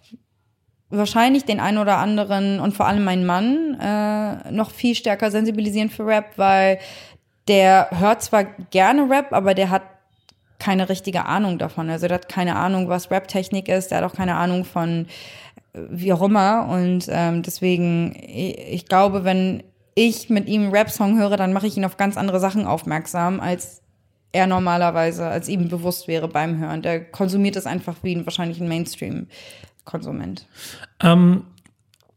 [0.90, 5.90] wahrscheinlich den einen oder anderen und vor allem meinen Mann äh, noch viel stärker sensibilisieren
[5.90, 6.78] für Rap, weil
[7.48, 9.82] der hört zwar gerne Rap, aber der hat
[10.58, 11.90] keine richtige Ahnung davon.
[11.90, 15.06] Also der hat keine Ahnung, was Rap-Technik ist, der hat auch keine Ahnung von
[15.72, 16.68] äh, wie auch immer.
[16.68, 21.66] Und ähm, deswegen, ich, ich glaube, wenn ich mit ihm einen Rap-Song höre, dann mache
[21.66, 23.82] ich ihn auf ganz andere Sachen aufmerksam, als
[24.32, 26.82] er normalerweise, als ihm bewusst wäre beim Hören.
[26.82, 30.46] Der konsumiert es einfach wie ein, wahrscheinlich ein Mainstream-Konsument.
[31.02, 31.44] Ähm,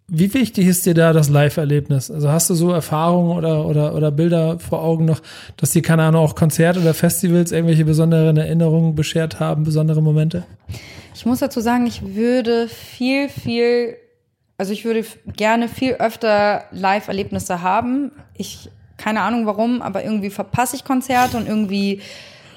[0.07, 2.11] wie wichtig ist dir da das Live-Erlebnis?
[2.11, 5.21] Also hast du so Erfahrungen oder, oder, oder Bilder vor Augen noch,
[5.57, 10.45] dass dir, keine Ahnung, auch Konzerte oder Festivals irgendwelche besonderen Erinnerungen beschert haben, besondere Momente?
[11.15, 13.97] Ich muss dazu sagen, ich würde viel, viel
[14.57, 18.11] also ich würde gerne viel öfter Live-Erlebnisse haben.
[18.37, 22.01] Ich, keine Ahnung warum, aber irgendwie verpasse ich Konzerte und irgendwie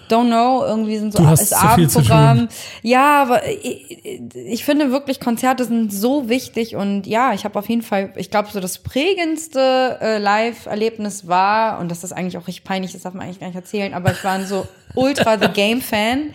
[0.08, 2.48] don't know, irgendwie sind so das Abendprogramm.
[2.82, 7.68] Ja, aber ich, ich, finde wirklich Konzerte sind so wichtig und ja, ich habe auf
[7.68, 12.46] jeden Fall, ich glaube so das prägendste äh, Live-Erlebnis war und das ist eigentlich auch
[12.46, 15.38] richtig peinlich, das darf man eigentlich gar nicht erzählen, aber ich war ein so ultra
[15.38, 16.30] The Game Fan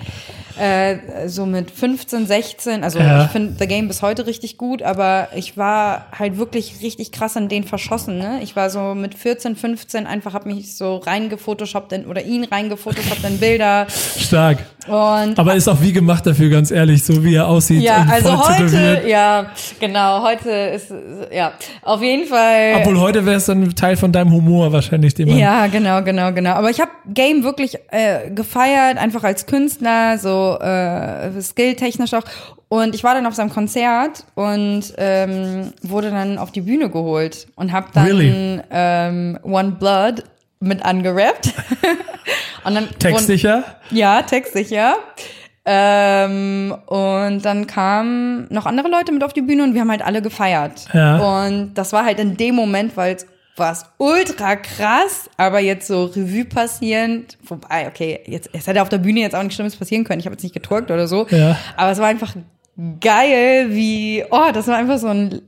[0.60, 3.26] äh, so mit 15, 16, also ja.
[3.26, 7.38] ich finde The Game bis heute richtig gut, aber ich war halt wirklich richtig krass
[7.38, 8.18] an den verschossen.
[8.18, 8.40] Ne?
[8.44, 13.24] Ich war so mit 14, 15 einfach, hab mich so reingefotoshoppt in, oder ihn reingefotoshoppt
[13.24, 13.88] in Bilder.
[13.90, 14.60] Stark.
[14.88, 17.82] Und aber ist auch wie gemacht dafür, ganz ehrlich, so wie er aussieht.
[17.82, 19.48] Ja, also heute, ja,
[19.80, 20.94] genau, heute ist,
[21.34, 22.74] ja, auf jeden Fall.
[22.82, 26.34] Obwohl heute wäre es dann Teil von deinem Humor wahrscheinlich, den man Ja, genau, genau,
[26.34, 26.52] genau.
[26.52, 32.24] Aber ich habe Game wirklich äh, gefeiert, einfach als Künstler, so äh, skilltechnisch auch.
[32.68, 37.48] Und ich war dann auf seinem Konzert und ähm, wurde dann auf die Bühne geholt
[37.56, 38.60] und habe dann really?
[38.72, 40.24] ähm, One Blood
[40.60, 41.54] mit angerappt.
[42.64, 43.64] und dann textsicher?
[43.92, 44.96] Ja, textsicher.
[45.66, 50.02] Ähm, und dann kamen noch andere Leute mit auf die Bühne und wir haben halt
[50.02, 50.88] alle gefeiert.
[50.94, 51.46] Ja.
[51.46, 55.88] Und das war halt in dem Moment, weil es war es ultra krass, aber jetzt
[55.88, 59.76] so Revue passierend, vorbei, okay, jetzt, es hätte auf der Bühne jetzt auch nichts Schlimmes
[59.76, 61.58] passieren können, ich habe jetzt nicht getwerkt oder so, ja.
[61.78, 62.36] aber es war einfach
[63.00, 65.42] geil, wie, oh, das war einfach so ein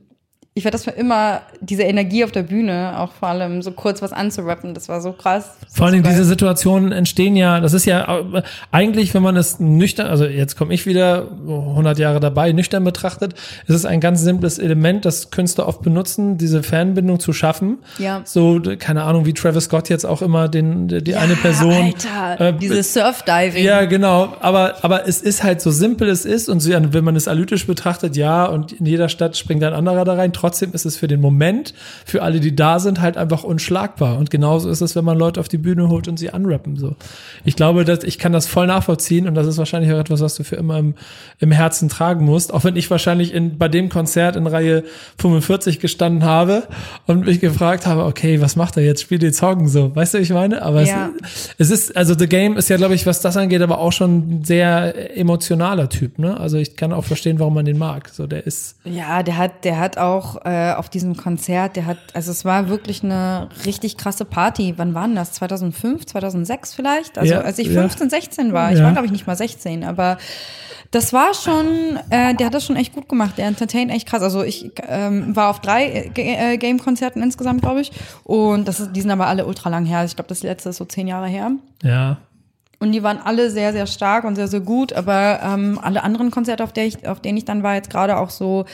[0.56, 4.00] ich werde das für immer, diese Energie auf der Bühne, auch vor allem so kurz
[4.00, 5.50] was anzurappen, das war so krass.
[5.70, 8.42] Vor allem so diese Situationen entstehen ja, das ist ja äh,
[8.72, 13.34] eigentlich, wenn man es nüchtern, also jetzt komme ich wieder 100 Jahre dabei, nüchtern betrachtet,
[13.66, 17.76] ist es ein ganz simples Element, das Künstler oft benutzen, diese Fanbindung zu schaffen.
[17.98, 18.22] Ja.
[18.24, 21.92] So, keine Ahnung, wie Travis Scott jetzt auch immer den, die ja, eine Person.
[22.06, 23.62] Alter, äh, dieses Surfdiving.
[23.62, 27.28] Ja, genau, aber, aber es ist halt so simpel es ist und wenn man es
[27.28, 30.96] analytisch betrachtet, ja, und in jeder Stadt springt ein anderer da rein, trotzdem ist es
[30.96, 34.16] für den Moment, für alle, die da sind, halt einfach unschlagbar.
[34.16, 36.76] Und genauso ist es, wenn man Leute auf die Bühne holt und sie anrappen.
[36.76, 36.94] So.
[37.44, 40.36] Ich glaube, dass ich kann das voll nachvollziehen und das ist wahrscheinlich auch etwas, was
[40.36, 40.94] du für immer im,
[41.40, 42.54] im Herzen tragen musst.
[42.54, 44.84] Auch wenn ich wahrscheinlich in, bei dem Konzert in Reihe
[45.18, 46.62] 45 gestanden habe
[47.08, 49.02] und mich gefragt habe, okay, was macht er jetzt?
[49.02, 49.96] Spielt den Song so.
[49.96, 50.62] Weißt du, ich meine?
[50.62, 51.10] Aber ja.
[51.58, 53.92] es, es ist, also The Game ist ja, glaube ich, was das angeht, aber auch
[53.92, 56.38] schon ein sehr emotionaler Typ, ne?
[56.38, 58.10] Also ich kann auch verstehen, warum man den mag.
[58.10, 58.76] So, der ist.
[58.84, 62.68] Ja, der hat, der hat auch äh, auf diesem Konzert, der hat, also es war
[62.68, 64.74] wirklich eine richtig krasse Party.
[64.76, 65.32] Wann waren das?
[65.32, 67.18] 2005, 2006 vielleicht?
[67.18, 68.10] Also ja, als ich 15, ja.
[68.10, 68.72] 16 war.
[68.72, 70.18] Ich war, glaube ich, nicht mal 16, aber
[70.90, 73.38] das war schon, äh, der hat das schon echt gut gemacht.
[73.38, 74.22] Der entertaint echt krass.
[74.22, 77.92] Also ich ähm, war auf drei äh, Game-Konzerten insgesamt, glaube ich.
[78.24, 80.04] Und das ist, die sind aber alle ultra lang her.
[80.04, 81.52] Ich glaube, das letzte ist so zehn Jahre her.
[81.82, 82.18] Ja.
[82.78, 84.92] Und die waren alle sehr, sehr stark und sehr, sehr gut.
[84.92, 88.18] Aber ähm, alle anderen Konzerte, auf, der ich, auf denen ich dann war, jetzt gerade
[88.18, 88.66] auch so,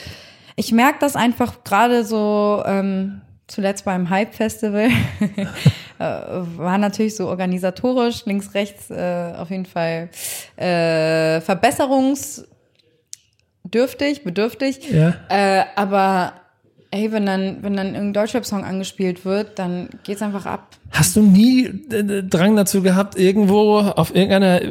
[0.55, 4.89] ich merke das einfach gerade so, ähm, zuletzt beim Hype Festival,
[5.99, 10.09] äh, war natürlich so organisatorisch, links, rechts äh, auf jeden Fall
[10.55, 14.89] äh, verbesserungsdürftig, bedürftig.
[14.89, 15.15] Ja.
[15.29, 16.33] Äh, aber
[16.91, 20.77] ey, wenn dann, wenn dann irgendein Deutschrap-Song angespielt wird, dann geht's einfach ab.
[20.93, 24.61] Hast du nie äh, Drang dazu gehabt, irgendwo auf irgendeiner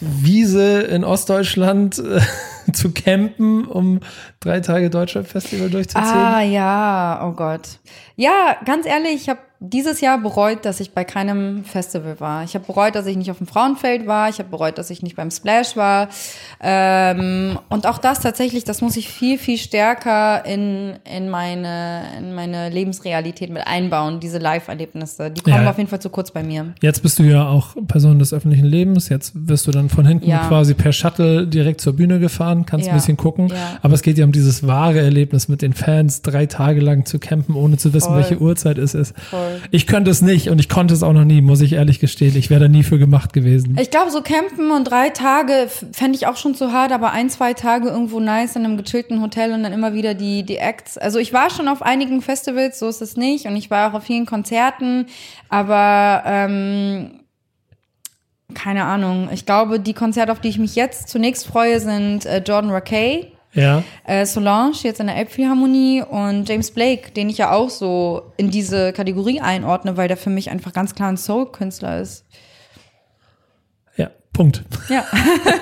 [0.00, 2.20] Wiese in Ostdeutschland äh,
[2.72, 3.98] zu campen, um
[4.38, 6.04] drei Tage Deutschrap-Festival durchzuziehen?
[6.04, 7.80] Ah ja, oh Gott.
[8.14, 12.44] Ja, ganz ehrlich, ich habe dieses Jahr bereut, dass ich bei keinem Festival war.
[12.44, 14.30] Ich habe bereut, dass ich nicht auf dem Frauenfeld war.
[14.30, 16.08] Ich habe bereut, dass ich nicht beim Splash war.
[16.62, 22.34] Ähm, und auch das tatsächlich, das muss ich viel, viel stärker in, in, meine, in
[22.34, 25.30] meine Lebensrealität mit einbauen, diese Live-Erlebnisse.
[25.44, 25.70] Kommen ja.
[25.70, 26.74] auf jeden Fall zu kurz bei mir.
[26.80, 29.08] Jetzt bist du ja auch Person des öffentlichen Lebens.
[29.08, 30.46] Jetzt wirst du dann von hinten ja.
[30.48, 32.92] quasi per Shuttle direkt zur Bühne gefahren, kannst ja.
[32.92, 33.52] ein bisschen gucken.
[33.82, 37.18] Aber es geht ja um dieses wahre Erlebnis mit den Fans, drei Tage lang zu
[37.18, 38.18] campen, ohne zu wissen, Voll.
[38.18, 39.14] welche Uhrzeit es ist.
[39.18, 39.60] Voll.
[39.70, 42.36] Ich könnte es nicht und ich konnte es auch noch nie, muss ich ehrlich gestehen.
[42.36, 43.76] Ich wäre da nie für gemacht gewesen.
[43.80, 47.30] Ich glaube, so campen und drei Tage fände ich auch schon zu hart, aber ein,
[47.30, 50.98] zwei Tage irgendwo nice in einem gechillten Hotel und dann immer wieder die, die Acts.
[50.98, 53.46] Also ich war schon auf einigen Festivals, so ist es nicht.
[53.46, 55.06] Und ich war auch auf vielen Konzerten,
[55.48, 57.20] aber ähm,
[58.54, 59.28] keine Ahnung.
[59.32, 63.32] Ich glaube, die Konzerte, auf die ich mich jetzt zunächst freue, sind äh, Jordan Rakey
[63.52, 63.82] ja.
[64.04, 68.50] Äh, Solange jetzt in der Elbphilharmonie und James Blake, den ich ja auch so in
[68.50, 72.24] diese Kategorie einordne, weil der für mich einfach ganz klar ein Soul-Künstler ist.
[74.40, 74.64] Punkt.
[74.88, 75.04] Ja.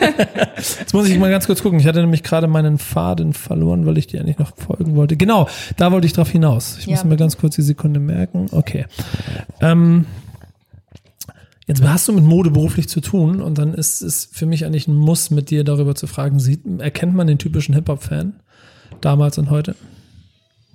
[0.57, 1.81] Jetzt muss ich mal ganz kurz gucken.
[1.81, 5.17] Ich hatte nämlich gerade meinen Faden verloren, weil ich dir eigentlich noch folgen wollte.
[5.17, 6.77] Genau, da wollte ich drauf hinaus.
[6.79, 6.93] Ich ja.
[6.93, 8.47] muss mir ganz kurz die Sekunde merken.
[8.53, 8.87] Okay.
[9.61, 10.07] Ähm,
[11.67, 14.87] Jetzt hast du mit Mode beruflich zu tun und dann ist es für mich eigentlich
[14.87, 18.35] ein Muss, mit dir darüber zu fragen, sieht, erkennt man den typischen Hip-Hop-Fan
[19.01, 19.75] damals und heute?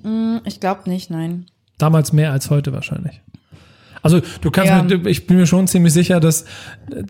[0.03, 1.45] Mm, ich glaube nicht, nein.
[1.77, 3.21] Damals mehr als heute wahrscheinlich.
[4.03, 4.83] Also du kannst ja.
[4.83, 6.45] mir, ich bin mir schon ziemlich sicher, dass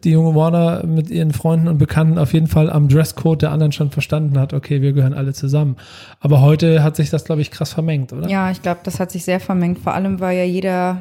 [0.03, 3.71] die junge Warner mit ihren Freunden und Bekannten auf jeden Fall am Dresscode der anderen
[3.71, 5.75] schon verstanden hat, okay, wir gehören alle zusammen.
[6.19, 8.29] Aber heute hat sich das, glaube ich, krass vermengt, oder?
[8.29, 9.79] Ja, ich glaube, das hat sich sehr vermengt.
[9.79, 10.99] Vor allem, weil ja jeder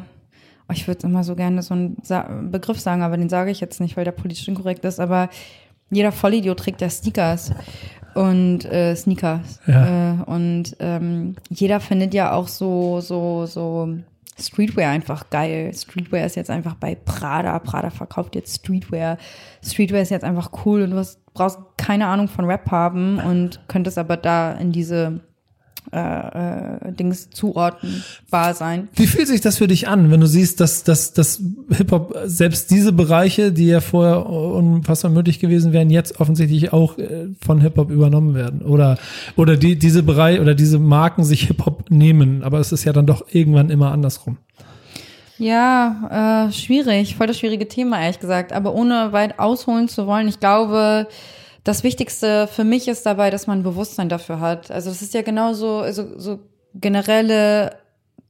[0.68, 3.80] Oh, ich würde immer so gerne so einen Begriff sagen, aber den sage ich jetzt
[3.80, 5.28] nicht, weil der politisch inkorrekt ist, aber
[5.90, 7.52] jeder Vollidiot trägt ja Sneakers
[8.14, 9.60] und äh, Sneakers.
[9.66, 10.12] Ja.
[10.12, 13.98] Äh, und ähm, jeder findet ja auch so, so, so
[14.42, 15.72] Streetwear einfach geil.
[15.74, 17.58] Streetwear ist jetzt einfach bei Prada.
[17.58, 19.18] Prada verkauft jetzt Streetwear.
[19.64, 23.60] Streetwear ist jetzt einfach cool und du hast, brauchst keine Ahnung von Rap haben und
[23.68, 25.20] könntest aber da in diese
[25.92, 28.88] äh, äh, Dings zuordnenbar sein.
[28.94, 32.70] Wie fühlt sich das für dich an, wenn du siehst, dass, dass, dass Hip-Hop selbst
[32.70, 37.90] diese Bereiche, die ja vorher unfassbar möglich gewesen wären, jetzt offensichtlich auch äh, von Hip-Hop
[37.90, 38.62] übernommen werden?
[38.62, 38.96] Oder,
[39.36, 43.06] oder die, diese Bereiche oder diese Marken sich Hip-Hop nehmen, aber es ist ja dann
[43.06, 44.38] doch irgendwann immer andersrum.
[45.38, 48.52] Ja, äh, schwierig, voll das schwierige Thema, ehrlich gesagt.
[48.52, 51.08] Aber ohne weit ausholen zu wollen, ich glaube,
[51.64, 54.70] das Wichtigste für mich ist dabei, dass man Bewusstsein dafür hat.
[54.70, 56.40] Also es ist ja genauso also, so
[56.74, 57.76] generelle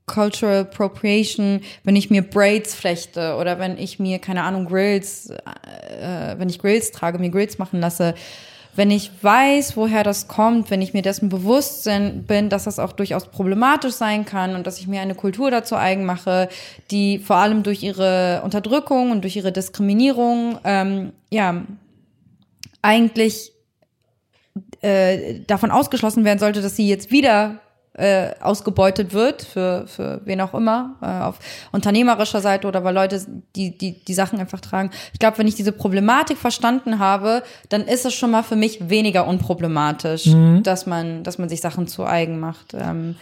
[0.07, 6.35] Cultural Appropriation, wenn ich mir Braids flechte oder wenn ich mir, keine Ahnung, Grills, äh,
[6.37, 8.15] wenn ich Grills trage, mir Grills machen lasse,
[8.75, 12.93] wenn ich weiß, woher das kommt, wenn ich mir dessen bewusst bin, dass das auch
[12.93, 16.49] durchaus problematisch sein kann und dass ich mir eine Kultur dazu eigen mache,
[16.91, 21.65] die vor allem durch ihre Unterdrückung und durch ihre Diskriminierung ähm, ja
[22.83, 23.53] eigentlich
[24.81, 27.61] äh, davon ausgeschlossen werden sollte, dass sie jetzt wieder
[27.95, 31.39] äh, ausgebeutet wird für, für wen auch immer, äh, auf
[31.73, 33.21] unternehmerischer Seite oder weil Leute
[33.55, 34.91] die, die, die Sachen einfach tragen.
[35.13, 38.89] Ich glaube, wenn ich diese Problematik verstanden habe, dann ist es schon mal für mich
[38.89, 40.63] weniger unproblematisch, mhm.
[40.63, 42.75] dass man, dass man sich Sachen zu eigen macht.
[42.75, 43.17] Ähm,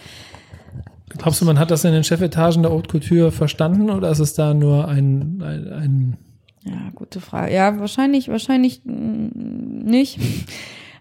[1.17, 4.33] Glaubst du, man hat das in den Chefetagen der Haute Couture verstanden oder ist es
[4.33, 6.17] da nur ein, ein, ein
[6.63, 7.53] ja, gute Frage.
[7.53, 10.19] Ja, wahrscheinlich, wahrscheinlich nicht.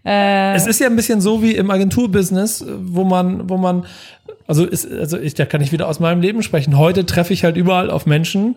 [0.02, 3.84] Äh, es ist ja ein bisschen so wie im Agenturbusiness, wo man, wo man,
[4.46, 6.78] also ist, also ich, da kann ich wieder aus meinem Leben sprechen.
[6.78, 8.56] Heute treffe ich halt überall auf Menschen,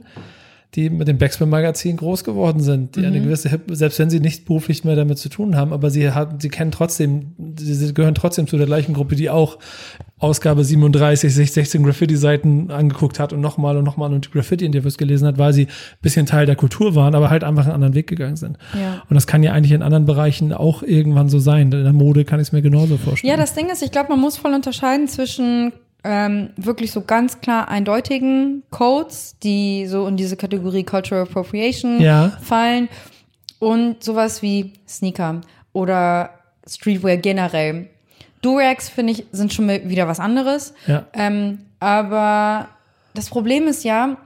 [0.75, 3.05] die mit dem Backspin-Magazin groß geworden sind, die mhm.
[3.05, 6.39] eine gewisse, selbst wenn sie nicht beruflich mehr damit zu tun haben, aber sie haben,
[6.39, 9.59] sie kennen trotzdem, sie gehören trotzdem zu der gleichen Gruppe, die auch
[10.17, 15.37] Ausgabe 37 sich 16 Graffiti-Seiten angeguckt hat und nochmal und nochmal und Graffiti-Interviews gelesen hat,
[15.37, 15.67] weil sie
[16.01, 18.57] bisschen Teil der Kultur waren, aber halt einfach einen anderen Weg gegangen sind.
[18.73, 19.03] Ja.
[19.09, 21.71] Und das kann ja eigentlich in anderen Bereichen auch irgendwann so sein.
[21.71, 23.31] In der Mode kann ich es mir genauso vorstellen.
[23.31, 25.73] Ja, das Ding ist, ich glaube, man muss voll unterscheiden zwischen
[26.03, 32.29] ähm, wirklich so ganz klar eindeutigen Codes, die so in diese Kategorie Cultural Appropriation ja.
[32.41, 32.89] fallen
[33.59, 36.31] und sowas wie Sneaker oder
[36.67, 37.89] Streetwear generell.
[38.41, 40.73] Durags, finde ich, sind schon wieder was anderes.
[40.85, 41.05] Ja.
[41.13, 42.67] Ähm, aber
[43.13, 44.17] das Problem ist ja,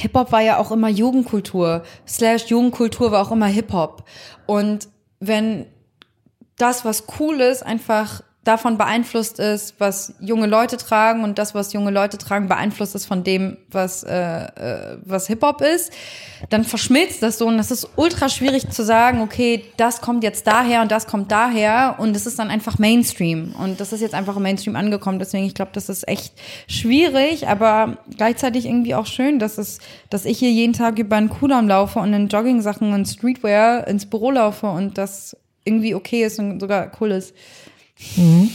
[0.00, 1.82] Hip-Hop war ja auch immer Jugendkultur.
[2.06, 4.04] Slash Jugendkultur war auch immer Hip-Hop.
[4.46, 4.88] Und
[5.20, 5.66] wenn
[6.56, 11.72] das, was cool ist, einfach davon beeinflusst ist, was junge Leute tragen und das, was
[11.72, 15.92] junge Leute tragen, beeinflusst ist von dem, was, äh, äh, was Hip-Hop ist,
[16.50, 20.46] dann verschmilzt das so und das ist ultra schwierig zu sagen, okay, das kommt jetzt
[20.46, 24.14] daher und das kommt daher und es ist dann einfach Mainstream und das ist jetzt
[24.14, 26.34] einfach im Mainstream angekommen, deswegen ich glaube, das ist echt
[26.68, 29.78] schwierig, aber gleichzeitig irgendwie auch schön, dass es,
[30.10, 34.06] dass ich hier jeden Tag über einen Cooldown laufe und in Jogging-Sachen und Streetwear ins
[34.06, 37.34] Büro laufe und das irgendwie okay ist und sogar cool ist.
[38.16, 38.50] Mhm.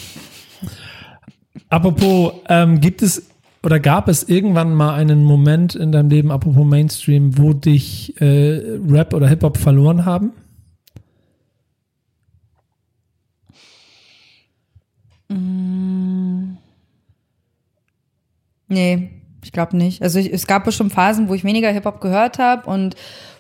[1.70, 3.30] Apropos, ähm, gibt es
[3.62, 8.80] oder gab es irgendwann mal einen Moment in deinem Leben, apropos Mainstream, wo dich äh,
[8.90, 10.32] Rap oder Hip-Hop verloren haben?
[15.28, 16.58] Mm.
[18.70, 19.10] Nee,
[19.44, 20.02] ich glaube nicht.
[20.02, 22.96] Also ich, es gab bestimmt Phasen, wo ich weniger Hip-Hop gehört habe und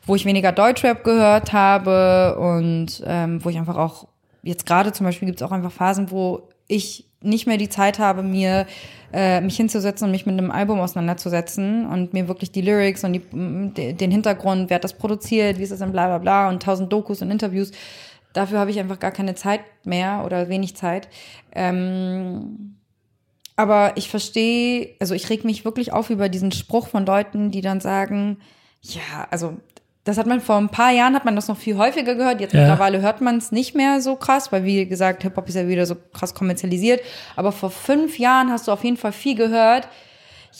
[0.05, 4.07] wo ich weniger Deutschrap gehört habe und ähm, wo ich einfach auch
[4.43, 7.99] jetzt gerade zum Beispiel gibt es auch einfach Phasen, wo ich nicht mehr die Zeit
[7.99, 8.65] habe, mir
[9.11, 13.13] äh, mich hinzusetzen und mich mit einem Album auseinanderzusetzen und mir wirklich die Lyrics und
[13.13, 16.63] die, den Hintergrund, wer hat das produziert, wie ist das denn, bla bla bla und
[16.63, 17.71] tausend Dokus und Interviews.
[18.33, 21.09] Dafür habe ich einfach gar keine Zeit mehr oder wenig Zeit.
[21.51, 22.75] Ähm,
[23.55, 27.61] aber ich verstehe, also ich reg mich wirklich auf über diesen Spruch von Leuten, die
[27.61, 28.37] dann sagen,
[28.81, 29.57] ja, also
[30.03, 32.41] das hat man vor ein paar Jahren hat man das noch viel häufiger gehört.
[32.41, 32.61] Jetzt ja.
[32.61, 35.67] mittlerweile hört man es nicht mehr so krass, weil wie gesagt, Hip Hop ist ja
[35.67, 37.01] wieder so krass kommerzialisiert.
[37.35, 39.87] Aber vor fünf Jahren hast du auf jeden Fall viel gehört.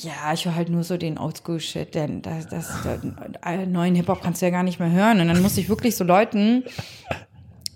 [0.02, 4.08] Ja, ich höre halt nur so den Oldschool-Shit, denn das, das, das, das neuen Hip
[4.08, 5.20] Hop kannst du ja gar nicht mehr hören.
[5.20, 6.64] Und dann musste ich wirklich so Leuten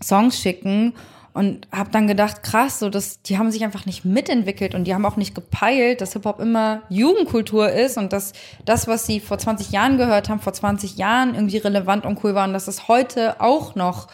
[0.02, 0.93] Songs schicken
[1.34, 4.93] und habe dann gedacht, krass, so dass die haben sich einfach nicht mitentwickelt und die
[4.93, 8.34] haben auch nicht gepeilt, dass Hip Hop immer Jugendkultur ist und dass
[8.65, 12.36] das, was sie vor 20 Jahren gehört haben, vor 20 Jahren irgendwie relevant und cool
[12.36, 14.08] war und dass es heute auch noch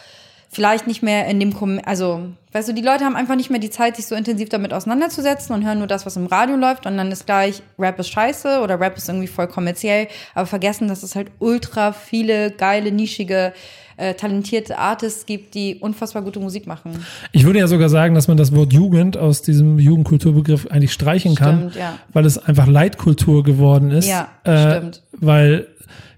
[0.52, 3.60] vielleicht nicht mehr in dem, Kom also, weißt du, die Leute haben einfach nicht mehr
[3.60, 6.86] die Zeit, sich so intensiv damit auseinanderzusetzen und hören nur das, was im Radio läuft
[6.86, 10.88] und dann ist gleich Rap ist scheiße oder Rap ist irgendwie voll kommerziell, aber vergessen,
[10.88, 13.52] dass es halt ultra viele geile, nischige
[13.96, 17.04] äh, talentierte Artists gibt, die unfassbar gute Musik machen.
[17.30, 21.36] Ich würde ja sogar sagen, dass man das Wort Jugend aus diesem Jugendkulturbegriff eigentlich streichen
[21.36, 21.94] kann, stimmt, ja.
[22.12, 24.08] weil es einfach Leitkultur geworden ist.
[24.08, 25.02] Ja, äh, stimmt.
[25.12, 25.68] Weil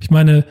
[0.00, 0.46] ich meine,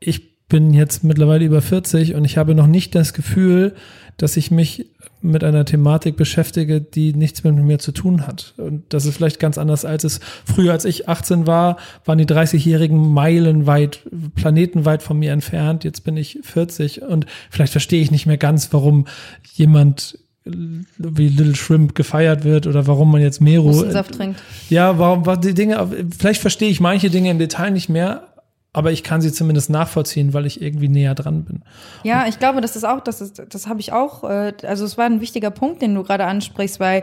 [0.00, 3.74] ich bin jetzt mittlerweile über 40 und ich habe noch nicht das Gefühl,
[4.18, 4.84] dass ich mich
[5.22, 8.52] mit einer Thematik beschäftige, die nichts mehr mit mir zu tun hat.
[8.58, 12.26] Und das ist vielleicht ganz anders, als es früher, als ich 18 war, waren die
[12.26, 14.00] 30-Jährigen meilenweit,
[14.34, 15.84] planetenweit von mir entfernt.
[15.84, 19.06] Jetzt bin ich 40 und vielleicht verstehe ich nicht mehr ganz, warum
[19.54, 24.42] jemand wie Little Shrimp gefeiert wird oder warum man jetzt Mero Saft trinkt.
[24.68, 25.88] Ja, warum war die Dinge
[26.18, 28.31] vielleicht verstehe ich manche Dinge im Detail nicht mehr,
[28.74, 31.62] aber ich kann sie zumindest nachvollziehen, weil ich irgendwie näher dran bin.
[32.04, 34.96] Ja, ich glaube, das ist auch, das ist, das habe ich auch, äh, also es
[34.96, 37.02] war ein wichtiger Punkt, den du gerade ansprichst, weil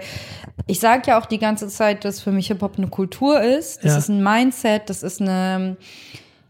[0.66, 3.92] ich sage ja auch die ganze Zeit, dass für mich Hip-Hop eine Kultur ist, das
[3.92, 3.98] ja.
[4.00, 5.78] ist ein Mindset, das ist eine,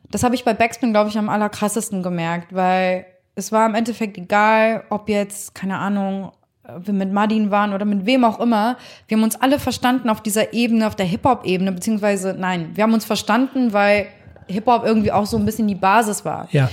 [0.09, 3.05] das habe ich bei Backspin, glaube ich, am allerkrassesten gemerkt, weil
[3.35, 6.31] es war im Endeffekt egal, ob jetzt, keine Ahnung,
[6.77, 8.77] wir mit Madin waren oder mit wem auch immer,
[9.07, 12.93] wir haben uns alle verstanden auf dieser Ebene, auf der Hip-Hop-Ebene, beziehungsweise nein, wir haben
[12.93, 14.07] uns verstanden, weil
[14.49, 16.47] Hip-Hop irgendwie auch so ein bisschen die Basis war.
[16.51, 16.69] Ja.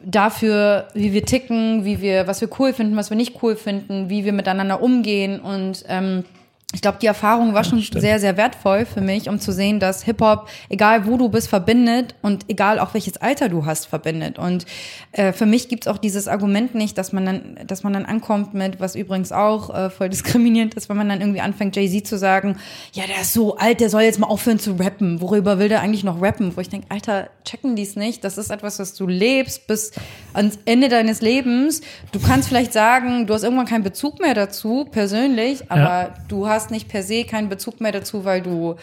[0.00, 4.10] Dafür, wie wir ticken, wie wir, was wir cool finden, was wir nicht cool finden,
[4.10, 6.24] wie wir miteinander umgehen und ähm,
[6.72, 8.00] ich glaube, die Erfahrung war schon stimmt.
[8.02, 12.14] sehr, sehr wertvoll für mich, um zu sehen, dass Hip-Hop, egal wo du bist, verbindet
[12.22, 14.38] und egal auch welches Alter du hast, verbindet.
[14.38, 14.64] Und
[15.12, 18.54] äh, für mich gibt's auch dieses Argument nicht, dass man dann, dass man dann ankommt
[18.54, 22.16] mit, was übrigens auch äh, voll diskriminierend ist, wenn man dann irgendwie anfängt, Jay-Z zu
[22.16, 22.56] sagen,
[22.92, 25.20] ja, der ist so alt, der soll jetzt mal aufhören zu rappen.
[25.20, 26.56] Worüber will der eigentlich noch rappen?
[26.56, 28.24] Wo ich denke, Alter, checken die's nicht.
[28.24, 29.92] Das ist etwas, was du lebst bis
[30.32, 31.82] ans Ende deines Lebens.
[32.12, 36.14] Du kannst vielleicht sagen, du hast irgendwann keinen Bezug mehr dazu, persönlich, aber Ja.
[36.28, 38.76] du hast nicht per se keinen Bezug mehr dazu, weil du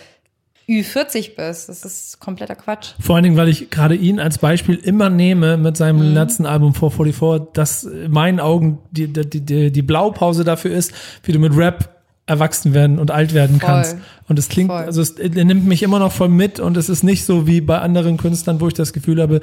[0.67, 1.67] Ü40 bist.
[1.69, 2.89] Das ist kompletter Quatsch.
[2.99, 6.13] Vor allen Dingen, weil ich gerade ihn als Beispiel immer nehme mit seinem Mhm.
[6.13, 10.91] letzten Album 444, dass in meinen Augen die, die, die, die Blaupause dafür ist,
[11.23, 11.95] wie du mit Rap
[12.27, 13.67] erwachsen werden und alt werden Voll.
[13.67, 13.97] kannst.
[14.27, 14.83] Und es klingt, Voll.
[14.83, 17.61] also es, er nimmt mich immer noch voll mit und es ist nicht so wie
[17.61, 19.39] bei anderen Künstlern, wo ich das Gefühl habe,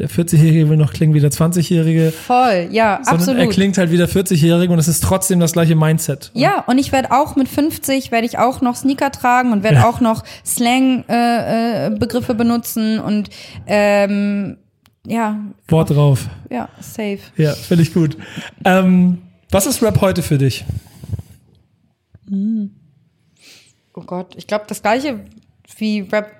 [0.00, 3.40] der 40-Jährige will noch klingen wie der 20-Jährige, Voll, ja, sondern absolut.
[3.40, 6.30] er klingt halt wie der 40-Jährige und es ist trotzdem das gleiche Mindset.
[6.34, 9.76] Ja, und ich werde auch mit 50 werde ich auch noch Sneaker tragen und werde
[9.76, 9.88] Ja.
[9.88, 11.90] auch noch Slang äh, äh,
[12.34, 13.28] benutzen und
[13.66, 14.56] ähm,
[15.06, 15.38] ja,
[15.68, 16.28] Wort drauf.
[16.50, 17.18] ja, safe.
[17.36, 18.16] Ja, finde ich gut.
[18.64, 19.18] Ähm,
[19.50, 20.64] was ist Rap heute für dich?
[23.94, 25.20] Oh Gott, ich glaube das gleiche
[25.76, 26.39] wie Rap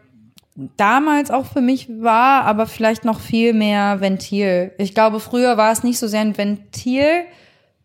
[0.77, 4.73] damals auch für mich war, aber vielleicht noch viel mehr Ventil.
[4.79, 7.23] Ich glaube, früher war es nicht so sehr ein Ventil,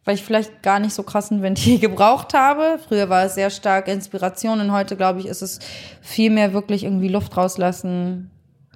[0.04, 2.80] weil ich vielleicht gar nicht so krass ein Ventil gebraucht habe.
[2.88, 5.60] Früher war es sehr stark Inspiration und heute, glaube ich, ist es
[6.02, 8.30] viel mehr wirklich irgendwie Luft rauslassen.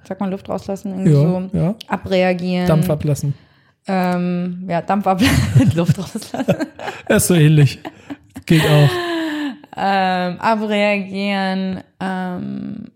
[0.08, 1.74] Sag mal Luft rauslassen, irgendwie Ja, so ja.
[1.88, 2.66] abreagieren.
[2.66, 3.34] Dampf ablassen.
[3.86, 6.54] Ähm, ja, Dampf ablassen, Luft rauslassen.
[7.08, 7.80] Ist so ähnlich.
[8.46, 8.90] Geht auch.
[9.76, 11.80] ähm, abreagieren.
[12.00, 12.86] Ähm,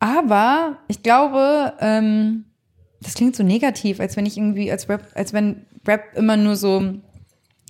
[0.00, 2.44] aber ich glaube, ähm,
[3.00, 6.56] das klingt so negativ, als wenn ich irgendwie als Rap, als wenn Rap immer nur
[6.56, 6.94] so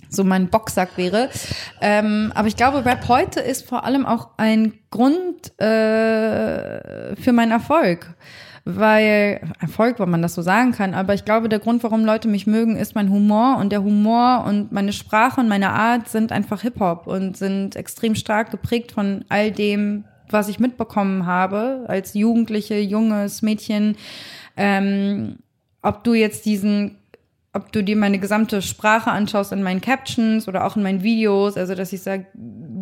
[0.09, 1.29] so mein Boxsack wäre.
[1.81, 7.51] Ähm, aber ich glaube, Rap heute ist vor allem auch ein Grund äh, für meinen
[7.51, 8.15] Erfolg.
[8.65, 12.27] Weil, Erfolg, wenn man das so sagen kann, aber ich glaube, der Grund, warum Leute
[12.27, 16.31] mich mögen, ist mein Humor und der Humor und meine Sprache und meine Art sind
[16.31, 20.03] einfach Hip-Hop und sind extrem stark geprägt von all dem,
[20.33, 23.95] was ich mitbekommen habe als Jugendliche, junges Mädchen.
[24.57, 25.37] Ähm,
[25.81, 26.99] ob du jetzt diesen
[27.51, 31.57] ob du dir meine gesamte Sprache anschaust in meinen Captions oder auch in meinen Videos,
[31.57, 32.27] also dass ich sage,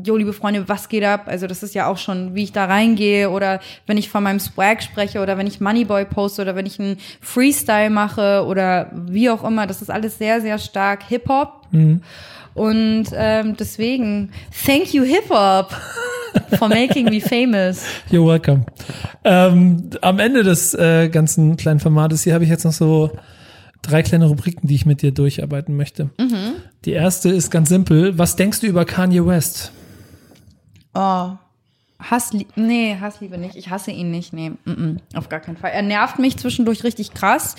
[0.04, 1.24] jo, liebe Freunde, was geht ab?
[1.28, 4.40] Also das ist ja auch schon, wie ich da reingehe oder wenn ich von meinem
[4.40, 9.30] Swag spreche oder wenn ich Moneyboy poste oder wenn ich einen Freestyle mache oder wie
[9.30, 11.68] auch immer, das ist alles sehr, sehr stark Hip-Hop.
[12.58, 14.32] Und ähm, deswegen,
[14.66, 15.72] thank you Hip-Hop
[16.58, 17.84] for making me famous.
[18.12, 18.66] You're welcome.
[19.24, 23.12] Ähm, am Ende des äh, ganzen kleinen Formates hier habe ich jetzt noch so
[23.84, 26.10] drei kleine Rubriken, die ich mit dir durcharbeiten möchte.
[26.86, 28.18] Die erste ist ganz simpel.
[28.18, 29.72] Was denkst du über Kanye West?
[30.96, 31.34] Oh.
[32.00, 33.56] Hasslie nee, Hassliebe nicht.
[33.56, 34.32] Ich hasse ihn nicht.
[34.32, 35.72] Nee, mm -mm, auf gar keinen Fall.
[35.72, 37.56] Er nervt mich zwischendurch richtig krass,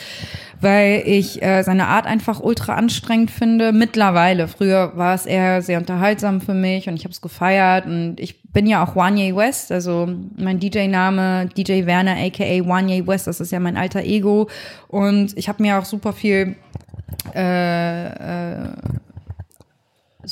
[0.61, 3.72] weil ich äh, seine Art einfach ultra anstrengend finde.
[3.72, 4.47] Mittlerweile.
[4.47, 7.86] Früher war es eher sehr unterhaltsam für mich und ich habe es gefeiert.
[7.86, 13.26] Und ich bin ja auch Wanye West, also mein DJ-Name, DJ Werner, aka Wanye West,
[13.26, 14.49] das ist ja mein alter Ego.
[14.86, 16.55] Und ich habe mir auch super viel
[17.34, 18.68] äh, äh,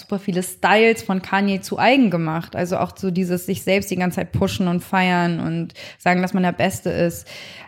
[0.07, 2.55] super viele Styles von Kanye zu eigen gemacht.
[2.55, 6.33] Also auch so dieses sich selbst die ganze Zeit pushen und feiern und sagen, dass
[6.33, 7.27] man der Beste ist.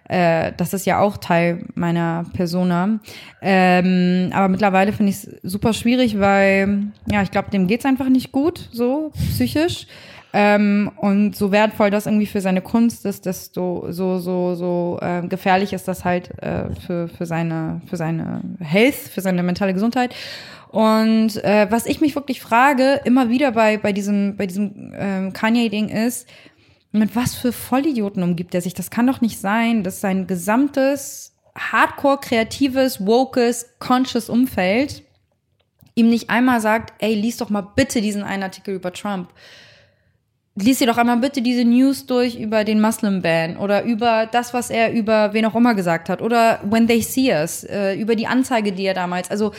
[0.08, 3.00] Äh, das ist ja auch Teil meiner Persona.
[3.42, 8.08] Ähm, aber mittlerweile finde ich es super schwierig, weil, ja, ich glaube, dem geht's einfach
[8.08, 9.86] nicht gut, so psychisch.
[10.32, 15.26] Ähm, und so wertvoll das irgendwie für seine Kunst ist, desto so so so äh,
[15.26, 20.14] gefährlich ist das halt äh, für für seine für seine Health, für seine mentale Gesundheit.
[20.70, 25.32] Und äh, was ich mich wirklich frage, immer wieder bei bei diesem bei diesem ähm,
[25.32, 26.28] Kanye-Ding ist,
[26.92, 28.74] mit was für Vollidioten umgibt er sich?
[28.74, 35.02] Das kann doch nicht sein, dass sein gesamtes Hardcore kreatives, wokes, conscious Umfeld
[35.94, 39.30] ihm nicht einmal sagt, ey, lies doch mal bitte diesen einen Artikel über Trump
[40.64, 44.54] lies dir doch einmal bitte diese News durch über den Muslim Ban oder über das,
[44.54, 48.16] was er über wen auch immer gesagt hat oder When They See Us, äh, über
[48.16, 49.52] die Anzeige, die er damals, also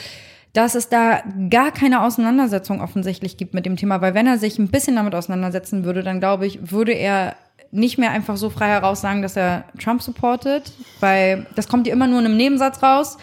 [0.54, 4.58] dass es da gar keine Auseinandersetzung offensichtlich gibt mit dem Thema, weil wenn er sich
[4.58, 7.36] ein bisschen damit auseinandersetzen würde, dann glaube ich, würde er
[7.72, 11.94] nicht mehr einfach so frei heraus sagen, dass er Trump supportet, weil das kommt ja
[11.94, 13.18] immer nur in einem Nebensatz raus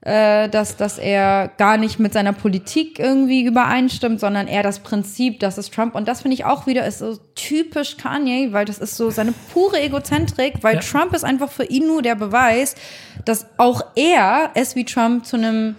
[0.00, 5.40] äh, dass, dass er gar nicht mit seiner Politik irgendwie übereinstimmt, sondern eher das Prinzip,
[5.40, 5.94] das ist Trump.
[5.94, 9.34] Und das finde ich auch wieder ist so typisch Kanye, weil das ist so seine
[9.52, 10.80] pure Egozentrik, weil Ja.
[10.80, 12.76] Trump ist einfach für ihn nur der Beweis,
[13.24, 15.74] dass auch er es wie Trump zu einem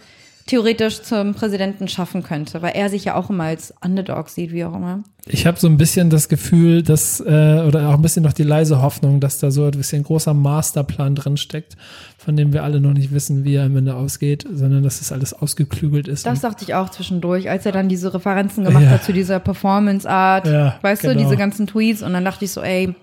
[0.49, 4.65] theoretisch zum Präsidenten schaffen könnte, weil er sich ja auch immer als Underdog sieht, wie
[4.65, 5.03] auch immer.
[5.27, 8.43] Ich habe so ein bisschen das Gefühl, dass, äh, oder auch ein bisschen noch die
[8.43, 11.77] leise Hoffnung, dass da so ein bisschen ein großer Masterplan drin steckt,
[12.17, 15.11] von dem wir alle noch nicht wissen, wie er am Ende ausgeht, sondern dass das
[15.11, 16.25] alles ausgeklügelt ist.
[16.25, 18.89] Das dachte ich auch zwischendurch, als er dann diese Referenzen gemacht ja.
[18.89, 21.13] hat zu dieser Performance-Art, ja, weißt genau.
[21.13, 22.95] du, diese ganzen Tweets und dann dachte ich so, ey,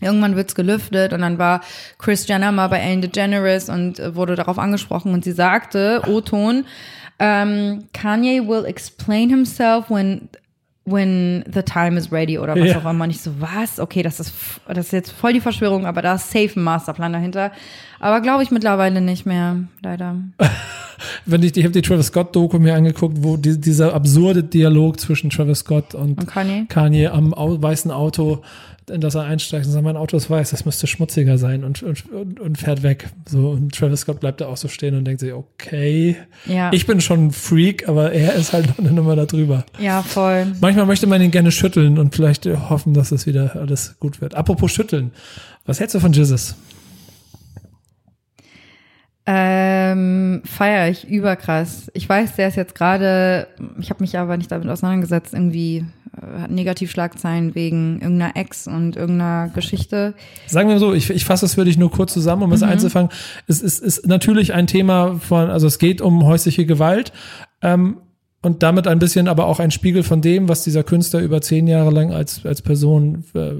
[0.00, 1.60] Irgendwann wird's gelüftet und dann war
[1.98, 6.58] Chris Jenner mal bei Ellen DeGeneres und äh, wurde darauf angesprochen und sie sagte, O-Ton,
[6.58, 6.64] um,
[7.20, 10.28] ähm, Kanye will explain himself when
[10.90, 12.78] when the time is ready oder was ja.
[12.78, 13.06] auch immer.
[13.06, 13.78] Nicht so, was?
[13.78, 14.32] Okay, das ist,
[14.66, 17.52] das ist jetzt voll die Verschwörung, aber da ist safe ein Masterplan dahinter.
[18.00, 20.16] Aber glaube ich mittlerweile nicht mehr, leider.
[21.26, 24.98] Wenn ich, ich habe die Travis Scott Doku mir angeguckt, wo die, dieser absurde Dialog
[24.98, 26.66] zwischen Travis Scott und, und Kanye?
[26.68, 28.42] Kanye am au weißen Auto
[28.90, 31.82] in das er einsteigt und sagt, mein Auto ist weiß, das müsste schmutziger sein und,
[31.82, 33.08] und, und, fährt weg.
[33.26, 36.16] So, und Travis Scott bleibt da auch so stehen und denkt sich, okay,
[36.46, 36.70] ja.
[36.72, 39.64] ich bin schon ein Freak, aber er ist halt noch eine Nummer da drüber.
[39.78, 40.46] Ja, voll.
[40.60, 44.34] Manchmal möchte man ihn gerne schütteln und vielleicht hoffen, dass es wieder alles gut wird.
[44.34, 45.12] Apropos schütteln,
[45.66, 46.56] was hältst du von Jesus?
[49.30, 51.90] Ähm, feier ich überkrass.
[51.92, 53.46] Ich weiß, der ist jetzt gerade,
[53.78, 55.84] ich habe mich aber nicht damit auseinandergesetzt, irgendwie
[56.20, 60.14] hat Negativschlagzeilen wegen irgendeiner Ex und irgendeiner Geschichte.
[60.46, 62.68] Sagen wir so, ich, ich fasse es für dich nur kurz zusammen, um es mhm.
[62.68, 63.10] einzufangen.
[63.46, 67.12] Es ist, ist natürlich ein Thema von, also es geht um häusliche Gewalt.
[67.62, 67.98] Ähm,
[68.40, 71.66] und damit ein bisschen aber auch ein Spiegel von dem, was dieser Künstler über zehn
[71.66, 73.52] Jahre lang als, als Person äh,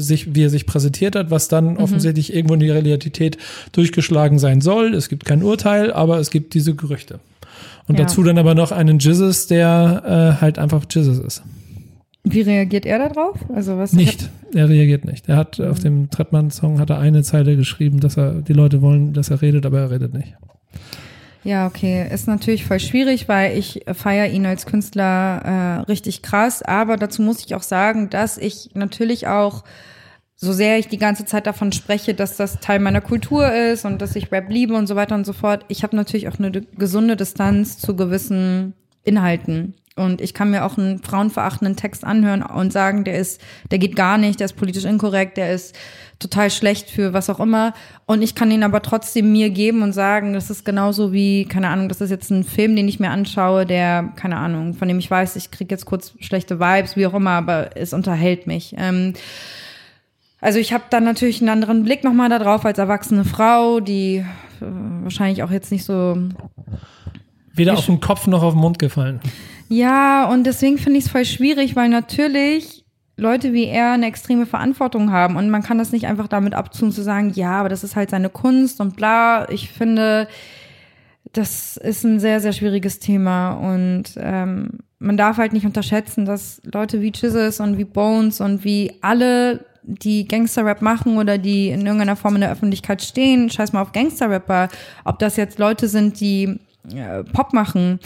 [0.00, 1.76] sich, wie er sich präsentiert hat, was dann mhm.
[1.78, 3.38] offensichtlich irgendwo in die Realität
[3.72, 4.94] durchgeschlagen sein soll.
[4.94, 7.18] Es gibt kein Urteil, aber es gibt diese Gerüchte.
[7.88, 8.04] Und ja.
[8.04, 11.42] dazu dann aber noch einen Jizzes, der äh, halt einfach Jizzes ist.
[12.24, 13.38] Wie reagiert er darauf?
[13.54, 14.30] Also was nicht.
[14.54, 15.28] Er reagiert nicht.
[15.28, 19.12] Er hat auf dem Trettmann-Song hat er eine Zeile geschrieben, dass er die Leute wollen,
[19.12, 20.34] dass er redet, aber er redet nicht.
[21.44, 22.08] Ja, okay.
[22.10, 26.62] Ist natürlich voll schwierig, weil ich feiere ihn als Künstler äh, richtig krass.
[26.62, 29.62] Aber dazu muss ich auch sagen, dass ich natürlich auch,
[30.36, 34.00] so sehr ich die ganze Zeit davon spreche, dass das Teil meiner Kultur ist und
[34.00, 36.50] dass ich Rap liebe und so weiter und so fort, ich habe natürlich auch eine
[36.50, 38.72] gesunde Distanz zu gewissen
[39.04, 39.74] Inhalten.
[39.96, 43.40] Und ich kann mir auch einen frauenverachtenden Text anhören und sagen, der ist,
[43.70, 45.76] der geht gar nicht, der ist politisch inkorrekt, der ist
[46.18, 47.74] total schlecht für was auch immer.
[48.04, 51.68] Und ich kann ihn aber trotzdem mir geben und sagen, das ist genauso wie, keine
[51.68, 54.98] Ahnung, das ist jetzt ein Film, den ich mir anschaue, der, keine Ahnung, von dem
[54.98, 58.74] ich weiß, ich kriege jetzt kurz schlechte Vibes, wie auch immer, aber es unterhält mich.
[58.76, 59.12] Ähm,
[60.40, 64.24] also ich habe dann natürlich einen anderen Blick nochmal darauf als erwachsene Frau, die äh,
[65.02, 66.18] wahrscheinlich auch jetzt nicht so.
[67.52, 69.20] Weder auf den Kopf noch auf den Mund gefallen.
[69.68, 72.84] Ja, und deswegen finde ich es voll schwierig, weil natürlich
[73.16, 76.90] Leute wie er eine extreme Verantwortung haben und man kann das nicht einfach damit abtun
[76.90, 79.48] zu sagen, ja, aber das ist halt seine Kunst und bla.
[79.50, 80.26] Ich finde,
[81.32, 86.60] das ist ein sehr, sehr schwieriges Thema und ähm, man darf halt nicht unterschätzen, dass
[86.64, 91.84] Leute wie Chizzes und wie Bones und wie alle, die Gangster-Rap machen oder die in
[91.84, 94.68] irgendeiner Form in der Öffentlichkeit stehen, scheiß mal auf Gangster-Rapper,
[95.04, 96.58] ob das jetzt Leute sind, die
[96.94, 98.00] äh, Pop machen,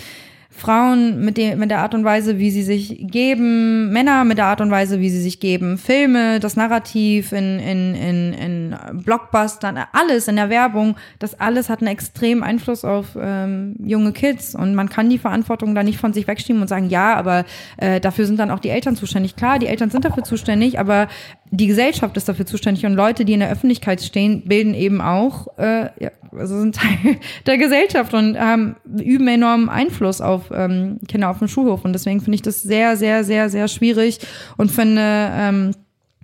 [0.58, 4.46] Frauen mit, dem, mit der Art und Weise, wie sie sich geben, Männer mit der
[4.46, 9.78] Art und Weise, wie sie sich geben, Filme, das Narrativ in, in, in, in Blockbustern,
[9.92, 14.74] alles in der Werbung, das alles hat einen extremen Einfluss auf ähm, junge Kids und
[14.74, 17.44] man kann die Verantwortung da nicht von sich wegschieben und sagen, ja, aber
[17.76, 19.36] äh, dafür sind dann auch die Eltern zuständig.
[19.36, 21.08] Klar, die Eltern sind dafür zuständig, aber
[21.50, 25.46] die Gesellschaft ist dafür zuständig und Leute, die in der Öffentlichkeit stehen, bilden eben auch,
[25.58, 31.30] äh, ja, also sind Teil der Gesellschaft und ähm, üben enormen Einfluss auf ähm, Kinder
[31.30, 31.84] auf dem Schulhof.
[31.84, 34.20] Und deswegen finde ich das sehr, sehr, sehr, sehr schwierig
[34.56, 35.72] und finde, ähm,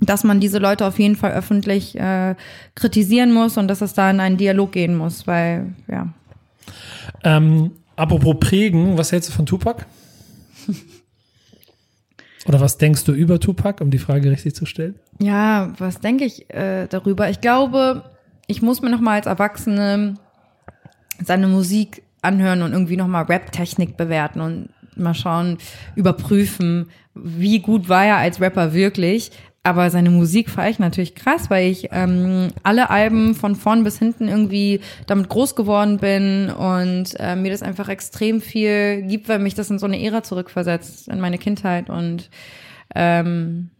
[0.00, 2.34] dass man diese Leute auf jeden Fall öffentlich äh,
[2.74, 6.12] kritisieren muss und dass es da in einen Dialog gehen muss, weil, ja.
[7.22, 9.86] Ähm, apropos prägen, was hältst du von Tupac?
[12.46, 14.96] Oder was denkst du über Tupac, um die Frage richtig zu stellen?
[15.20, 17.30] Ja, was denke ich äh, darüber?
[17.30, 18.04] Ich glaube,
[18.46, 20.14] ich muss mir noch mal als Erwachsene
[21.22, 25.58] seine Musik anhören und irgendwie noch mal Rap-Technik bewerten und mal schauen,
[25.94, 29.30] überprüfen, wie gut war er als Rapper wirklich.
[29.66, 33.98] Aber seine Musik fahre ich natürlich krass, weil ich ähm, alle Alben von vorn bis
[33.98, 39.38] hinten irgendwie damit groß geworden bin und äh, mir das einfach extrem viel gibt, weil
[39.38, 42.28] mich das in so eine Ära zurückversetzt, in meine Kindheit und
[42.94, 43.70] ähm,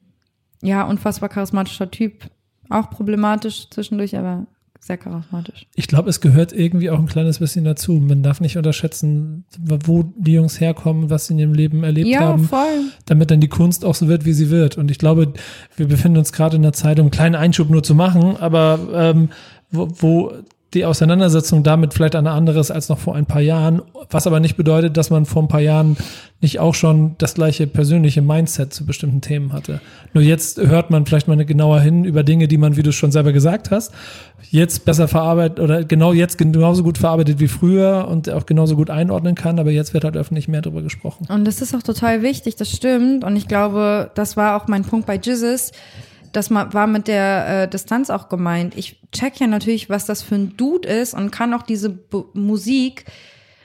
[0.65, 2.25] ja, unfassbar charismatischer Typ.
[2.71, 4.47] Auch problematisch zwischendurch, aber
[4.81, 5.67] sehr charismatisch.
[5.75, 7.93] Ich glaube, es gehört irgendwie auch ein kleines bisschen dazu.
[7.93, 12.21] Man darf nicht unterschätzen, wo die Jungs herkommen, was sie in ihrem Leben erlebt ja,
[12.21, 12.91] haben, voll.
[13.07, 14.77] damit dann die Kunst auch so wird, wie sie wird.
[14.77, 15.33] Und ich glaube,
[15.77, 18.79] wir befinden uns gerade in einer Zeit, um einen kleinen Einschub nur zu machen, aber
[18.93, 19.31] ähm,
[19.71, 20.33] wo, wo
[20.75, 24.41] die Auseinandersetzung damit vielleicht eine andere ist als noch vor ein paar Jahren, was aber
[24.41, 25.97] nicht bedeutet, dass man vor ein paar Jahren
[26.41, 29.81] nicht auch schon das gleiche persönliche Mindset zu bestimmten Themen hatte.
[30.12, 33.12] Nur jetzt hört man vielleicht mal genauer hin über Dinge, die man, wie du schon
[33.12, 33.93] selber gesagt hast,
[34.51, 38.91] jetzt besser verarbeitet oder genau jetzt genauso gut verarbeitet wie früher und auch genauso gut
[38.91, 41.27] einordnen kann, aber jetzt wird halt öffentlich mehr darüber gesprochen.
[41.29, 43.25] Und das ist auch total wichtig, das stimmt.
[43.25, 45.72] Und ich glaube, das war auch mein Punkt bei Jizzes.
[46.35, 48.76] Das war mit der äh, Distanz auch gemeint.
[48.76, 52.22] Ich check ja natürlich, was das für ein Dude ist und kann auch diese B
[52.35, 53.05] Musik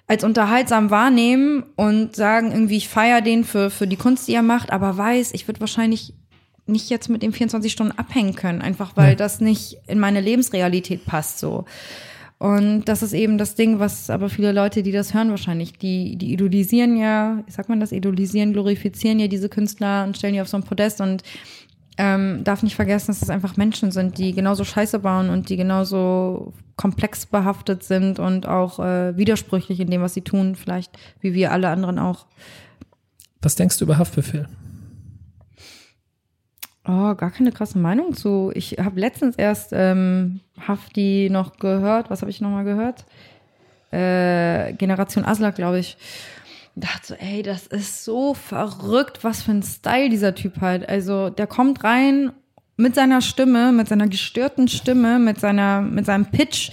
[0.07, 4.41] als unterhaltsam wahrnehmen und sagen, irgendwie, ich feiere den für, für die Kunst, die er
[4.41, 6.13] macht, aber weiß, ich würde wahrscheinlich
[6.65, 9.15] nicht jetzt mit dem 24 Stunden abhängen können, einfach weil ja.
[9.15, 11.65] das nicht in meine Lebensrealität passt so.
[12.39, 16.15] Und das ist eben das Ding, was aber viele Leute, die das hören, wahrscheinlich, die,
[16.15, 20.41] die idolisieren ja, wie sagt man das, idolisieren, glorifizieren ja diese Künstler und stellen die
[20.41, 21.22] auf so ein Podest und
[21.97, 25.57] ähm, darf nicht vergessen, dass es einfach Menschen sind, die genauso Scheiße bauen und die
[25.57, 31.33] genauso komplex behaftet sind und auch äh, widersprüchlich in dem, was sie tun, vielleicht wie
[31.33, 32.25] wir alle anderen auch.
[33.41, 34.47] Was denkst du über Haftbefehl?
[36.85, 38.51] Oh, gar keine krasse Meinung zu.
[38.55, 42.09] Ich habe letztens erst ähm, Hafti noch gehört.
[42.09, 43.05] Was habe ich nochmal gehört?
[43.91, 45.97] Äh, Generation Asla, glaube ich.
[46.80, 50.88] Dachte so, ey, das ist so verrückt, was für ein Style dieser Typ hat.
[50.88, 52.32] Also der kommt rein
[52.77, 56.71] mit seiner Stimme, mit seiner gestörten Stimme, mit seiner, mit seinem Pitch.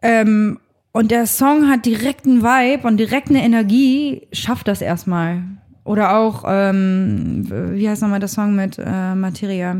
[0.00, 0.58] Ähm,
[0.92, 5.42] und der Song hat direkten Vibe und direkt eine Energie, schafft das erstmal.
[5.84, 9.76] Oder auch, ähm, wie heißt nochmal der Song mit äh, Materia?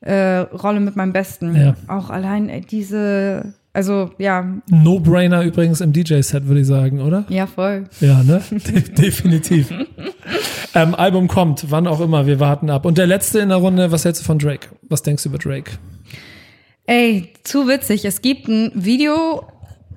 [0.00, 1.56] Äh, Rolle mit meinem Besten.
[1.56, 1.74] Ja.
[1.88, 4.46] Auch allein äh, diese, also ja.
[4.70, 7.24] No-Brainer übrigens im DJ-Set, würde ich sagen, oder?
[7.28, 7.84] Ja, voll.
[8.00, 8.40] Ja, ne?
[8.50, 9.70] De definitiv.
[10.74, 12.86] ähm, Album kommt, wann auch immer, wir warten ab.
[12.86, 14.68] Und der letzte in der Runde, was hältst du von Drake?
[14.88, 15.72] Was denkst du über Drake?
[16.86, 18.04] Ey, zu witzig.
[18.04, 19.44] Es gibt ein Video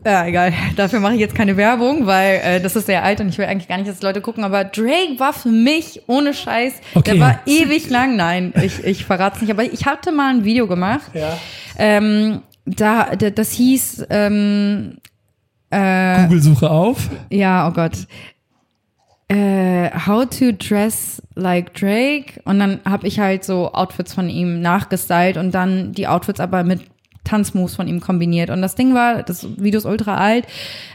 [0.05, 0.53] ja, egal.
[0.75, 3.45] Dafür mache ich jetzt keine Werbung, weil äh, das ist sehr alt und ich will
[3.45, 4.43] eigentlich gar nicht, dass Leute gucken.
[4.43, 7.11] Aber Drake war für mich ohne Scheiß, okay.
[7.11, 8.15] der war ewig lang.
[8.15, 9.51] Nein, ich, ich verrate es nicht.
[9.51, 11.11] Aber ich hatte mal ein Video gemacht.
[11.13, 11.37] Ja.
[11.77, 14.97] Ähm, da, das hieß ähm,
[15.69, 17.09] äh, Google-Suche auf.
[17.29, 18.07] Ja, oh Gott.
[19.29, 24.61] Äh, how to dress like Drake und dann habe ich halt so Outfits von ihm
[24.61, 26.81] nachgestylt und dann die Outfits aber mit
[27.25, 28.49] Tanzmoves von ihm kombiniert.
[28.49, 30.45] Und das Ding war, das Video ist ultra alt,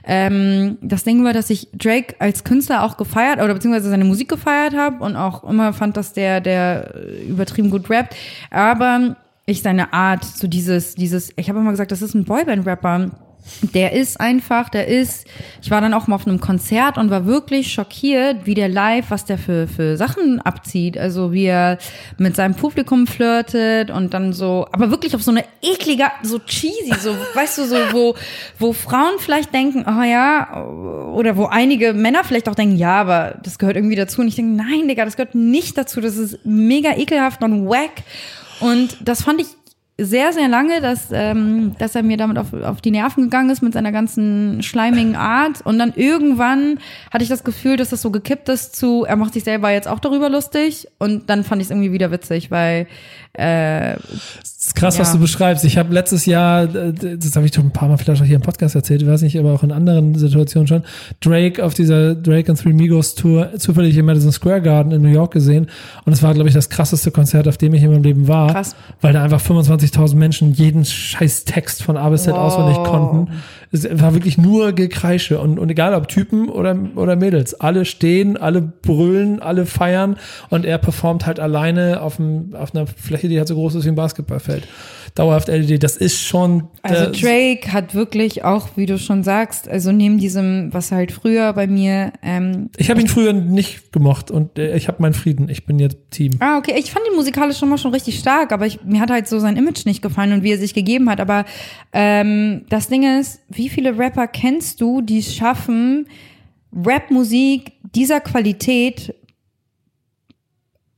[0.05, 4.31] ähm, das Ding war, dass ich Drake als Künstler auch gefeiert oder beziehungsweise seine Musik
[4.31, 6.95] gefeiert habe und auch immer fand, dass der, der
[7.29, 8.17] übertrieben gut rappt.
[8.51, 9.17] Aber
[9.47, 13.11] ich seine Art, so dieses, dieses, ich habe immer gesagt, das ist ein Boyband-Rapper
[13.75, 15.27] der ist einfach, der ist,
[15.63, 19.07] ich war dann auch mal auf einem Konzert und war wirklich schockiert, wie der live,
[19.11, 20.97] was der für, für Sachen abzieht.
[20.97, 21.79] Also wie er
[22.19, 26.95] mit seinem Publikum flirtet und dann so, aber wirklich auf so eine eklige, so cheesy,
[27.01, 28.15] so, weißt du, so, wo,
[28.59, 33.39] wo Frauen vielleicht denken, oh ja, oder wo einige Männer vielleicht auch denken, ja, aber
[33.43, 34.21] das gehört irgendwie dazu.
[34.21, 36.01] Und ich denke, nein, Digga, das gehört nicht dazu.
[36.01, 38.03] Das ist mega ekelhaft und wack.
[38.63, 39.49] Und das fand ich
[39.99, 43.63] sehr, sehr lange, dass, ähm, dass er mir damit auf, auf die Nerven gegangen ist
[43.63, 45.61] mit seiner ganzen schleimigen Art.
[45.65, 46.79] Und dann irgendwann
[47.13, 49.89] hatte ich das Gefühl, dass das so gekippt ist zu, er macht sich selber jetzt
[49.89, 50.89] auch darüber lustig.
[50.99, 52.87] Und dann fand ich es irgendwie wieder witzig, weil
[53.35, 53.95] äh,
[54.63, 55.01] ist krass, ja.
[55.01, 55.65] was du beschreibst.
[55.65, 58.37] Ich habe letztes Jahr, äh, das habe ich schon ein paar Mal vielleicht auch hier
[58.37, 60.83] im Podcast erzählt, weiß nicht, aber auch in anderen Situationen schon,
[61.21, 65.09] Drake auf dieser Drake and Three Migos Tour zufällig im Madison Square Garden in New
[65.09, 65.69] York gesehen.
[66.05, 68.53] Und es war, glaube ich, das krasseste Konzert, auf dem ich in meinem Leben war.
[68.53, 68.77] Krass.
[69.01, 69.41] Weil da einfach
[69.83, 72.41] 25.000 Menschen jeden scheiß Text von A bis Z wow.
[72.41, 73.33] auswendig konnten.
[73.71, 75.39] Es war wirklich nur Gekreische.
[75.39, 80.17] Und, und egal ob Typen oder, oder Mädels, alle stehen, alle brüllen, alle feiern.
[80.51, 83.77] Und er performt halt alleine auf, dem, auf einer Fläche Fläche, die halt so groß
[83.77, 84.67] ist wie ein Basketballfeld.
[85.15, 86.69] Dauerhaft LED, das ist schon.
[86.81, 91.53] Also Drake hat wirklich auch, wie du schon sagst, also neben diesem, was halt früher
[91.53, 92.15] bei mir.
[92.23, 95.51] Ähm, ich habe ihn früher nicht gemocht und äh, ich habe meinen Frieden.
[95.51, 96.33] Ich bin jetzt Team.
[96.41, 96.75] Ah, okay.
[96.79, 99.39] Ich fand ihn musikalisch schon mal schon richtig stark, aber ich, mir hat halt so
[99.39, 101.21] sein Image nicht gefallen und wie er sich gegeben hat.
[101.21, 101.45] Aber
[101.93, 106.07] ähm, das Ding ist, wie viele Rapper kennst du, die es schaffen,
[106.75, 109.15] Rapmusik dieser Qualität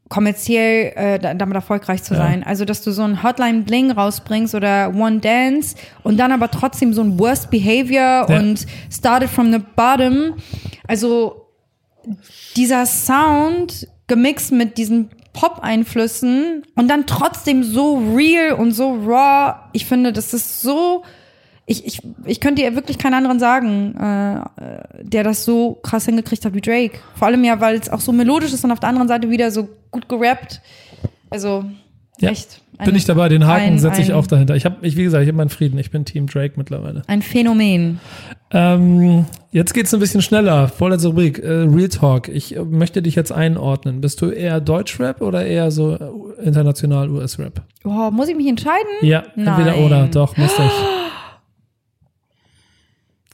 [0.08, 2.40] kommerziell äh, damit erfolgreich zu sein.
[2.40, 2.46] Ja.
[2.46, 6.92] Also, dass du so ein Hotline Bling rausbringst oder One Dance und dann aber trotzdem
[6.92, 8.38] so ein Worst Behavior ja.
[8.38, 10.34] und Started from the Bottom.
[10.86, 11.46] Also,
[12.56, 19.54] dieser Sound gemixt mit diesen Pop-Einflüssen und dann trotzdem so real und so raw.
[19.72, 21.02] Ich finde, das ist so
[21.66, 24.40] ich, ich, ich könnte dir wirklich keinen anderen sagen, äh,
[25.02, 26.98] der das so krass hingekriegt hat wie Drake.
[27.14, 29.50] Vor allem ja, weil es auch so melodisch ist und auf der anderen Seite wieder
[29.50, 30.60] so gut gerappt.
[31.30, 31.64] Also,
[32.20, 32.30] Ja.
[32.30, 32.60] Echt.
[32.78, 34.56] Bin Eine- ich dabei, den Haken setze ich auch dahinter.
[34.56, 35.78] Ich habe, ich, wie gesagt, ich habe meinen Frieden.
[35.78, 37.02] Ich bin Team Drake mittlerweile.
[37.06, 38.00] Ein Phänomen.
[38.50, 40.66] Ähm, jetzt geht's ein bisschen schneller.
[40.66, 42.28] Vorletzte Rubrik, äh, Real Talk.
[42.28, 44.00] Ich äh, möchte dich jetzt einordnen.
[44.00, 47.62] Bist du eher Deutschrap oder eher so äh, international US-Rap?
[47.84, 48.88] Oh, muss ich mich entscheiden?
[49.02, 49.84] Ja, entweder Nein.
[49.84, 50.08] oder.
[50.08, 50.64] Doch, musst ich.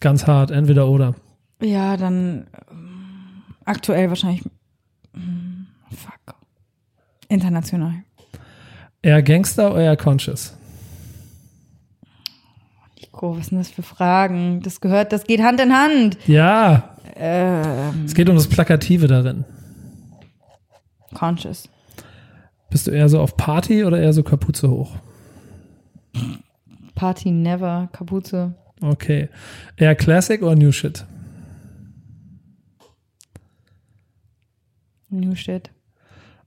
[0.01, 1.15] Ganz hart, entweder oder.
[1.63, 4.43] Ja, dann ähm, aktuell wahrscheinlich.
[5.13, 6.35] mm, Fuck.
[7.29, 7.93] International.
[9.03, 10.57] Eher Gangster oder eher Conscious?
[13.01, 14.61] Nico, was sind das für Fragen?
[14.63, 16.19] Das gehört, das geht Hand in Hand.
[16.27, 19.45] Ja, Ähm, es geht um das Plakative darin.
[21.15, 21.69] conscious.
[22.71, 24.97] Bist du eher so auf Party oder eher so Kapuze hoch?
[26.95, 27.89] Party never.
[27.93, 28.55] Kapuze.
[28.81, 29.29] Okay.
[29.77, 31.05] Eher Classic oder New Shit?
[35.11, 35.71] New shit.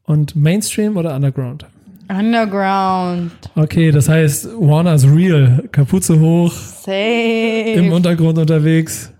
[0.04, 1.66] Und Mainstream oder Underground?
[2.10, 3.32] Underground.
[3.56, 5.64] Okay, das heißt, Warner's real.
[5.72, 7.92] Kapuze hoch, im Safe.
[7.94, 9.12] Untergrund unterwegs.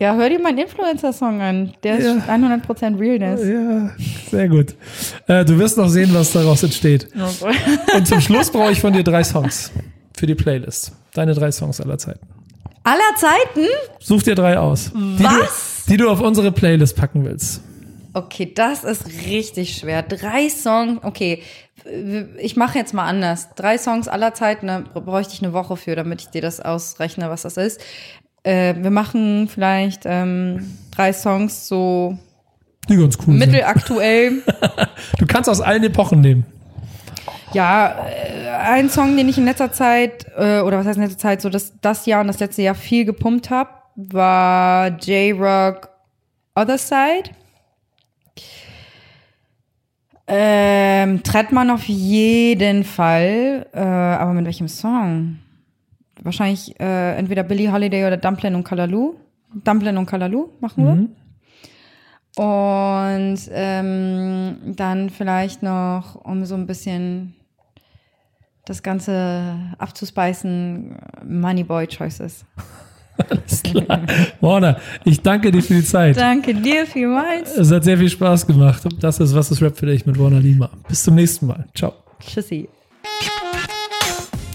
[0.00, 1.72] Ja, hör dir meinen Influencer-Song an.
[1.82, 2.34] Der ist Ja.
[2.34, 3.46] 100% Realness.
[3.46, 3.90] Ja,
[4.30, 4.74] sehr gut.
[5.26, 7.08] Äh, du wirst noch sehen, was daraus entsteht.
[7.94, 9.70] Und zum Schluss brauche ich von dir drei Songs
[10.16, 10.92] für die Playlist.
[11.12, 12.26] Deine drei Songs aller Zeiten.
[12.90, 13.68] Aller Zeiten?
[14.00, 14.90] Such dir drei aus.
[14.92, 15.84] Die Was?
[15.86, 17.62] Du, die du auf unsere Playlist packen willst.
[18.14, 20.02] Okay, das ist richtig schwer.
[20.02, 21.40] Drei Songs, okay.
[22.38, 23.50] Ich mache jetzt mal anders.
[23.54, 27.30] Drei Songs aller Zeiten, da bräuchte ich eine Woche für, damit ich dir das ausrechne,
[27.30, 27.80] was das ist.
[28.42, 32.18] Äh, wir machen vielleicht ähm, drei Songs so
[32.88, 34.42] Die ganz cool mittelaktuell.
[35.18, 36.44] Du kannst aus allen Epochen nehmen.
[37.52, 41.18] Ja, äh, ein Song, den ich in letzter Zeit, äh, oder was heißt in letzter
[41.18, 45.88] Zeit, so das, das Jahr und das letzte Jahr viel gepumpt habe, war J-Rock
[46.54, 47.30] Other Side.
[50.26, 55.40] Ähm, Trettmann auf jeden Fall, äh, aber mit welchem Song?
[56.22, 59.14] Wahrscheinlich äh, entweder Billie Holiday oder Dumplin und Kalalu.
[59.52, 61.08] Dumplin und Kalalu machen wir.
[62.36, 67.34] Und ähm, dann vielleicht noch, um so ein bisschen
[68.70, 70.96] das Ganze abzuspeisen,
[71.28, 72.44] Moneyboy Choices.
[73.28, 74.00] Alles klar.
[74.40, 76.16] Warner, ich danke dir für die Zeit.
[76.16, 77.54] Danke dir vielmals.
[77.56, 78.82] Es hat sehr viel Spaß gemacht.
[79.00, 80.70] Das ist Was ist Rap für dich mit Warner Lima.
[80.88, 81.66] Bis zum nächsten Mal.
[81.74, 81.92] Ciao.
[82.20, 82.68] Tschüssi.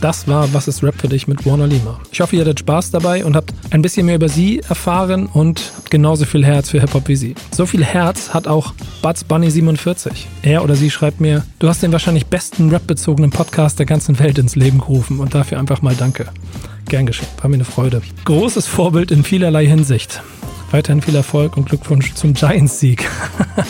[0.06, 2.00] Das war Was ist Rap für dich mit Warner Lima.
[2.12, 5.74] Ich hoffe, ihr hattet Spaß dabei und habt ein bisschen mehr über sie erfahren und
[5.78, 7.34] habt genauso viel Herz für Hip-Hop wie sie.
[7.50, 10.28] So viel Herz hat auch Buds Bunny 47.
[10.44, 14.38] Er oder sie schreibt mir, du hast den wahrscheinlich besten Rap-bezogenen Podcast der ganzen Welt
[14.38, 16.28] ins Leben gerufen und dafür einfach mal danke.
[16.88, 18.04] Gern geschehen, war mir eine Freude.
[18.26, 20.22] Großes Vorbild in vielerlei Hinsicht.
[20.72, 23.10] Weiterhin viel Erfolg und Glückwunsch zum Giants-Sieg.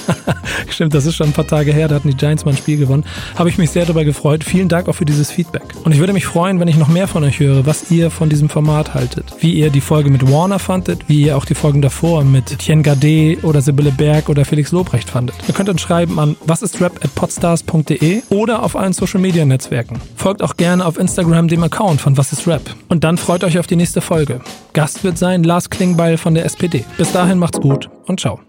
[0.70, 2.78] Stimmt, das ist schon ein paar Tage her, da hatten die Giants mal ein Spiel
[2.78, 3.06] gewonnen.
[3.36, 4.44] Habe ich mich sehr darüber gefreut.
[4.44, 5.64] Vielen Dank auch für dieses Feedback.
[5.84, 8.30] Und ich würde mich freuen, wenn ich noch mehr von euch höre, was ihr von
[8.30, 9.26] diesem Format haltet.
[9.40, 12.82] Wie ihr die Folge mit Warner fandet, wie ihr auch die Folgen davor mit Etienne
[12.82, 15.36] Gade oder Sibylle Berg oder Felix Lobrecht fandet.
[15.48, 20.00] Ihr könnt uns schreiben an wasistRap@podstars.de oder auf allen Social Media Netzwerken.
[20.16, 22.62] Folgt auch gerne auf Instagram dem Account von Was ist Rap.
[22.88, 24.42] Und dann freut euch auf die nächste Folge.
[24.74, 26.85] Gast wird sein Lars Klingbeil von der SPD.
[26.98, 28.40] Bis dahin macht's gut und ciao.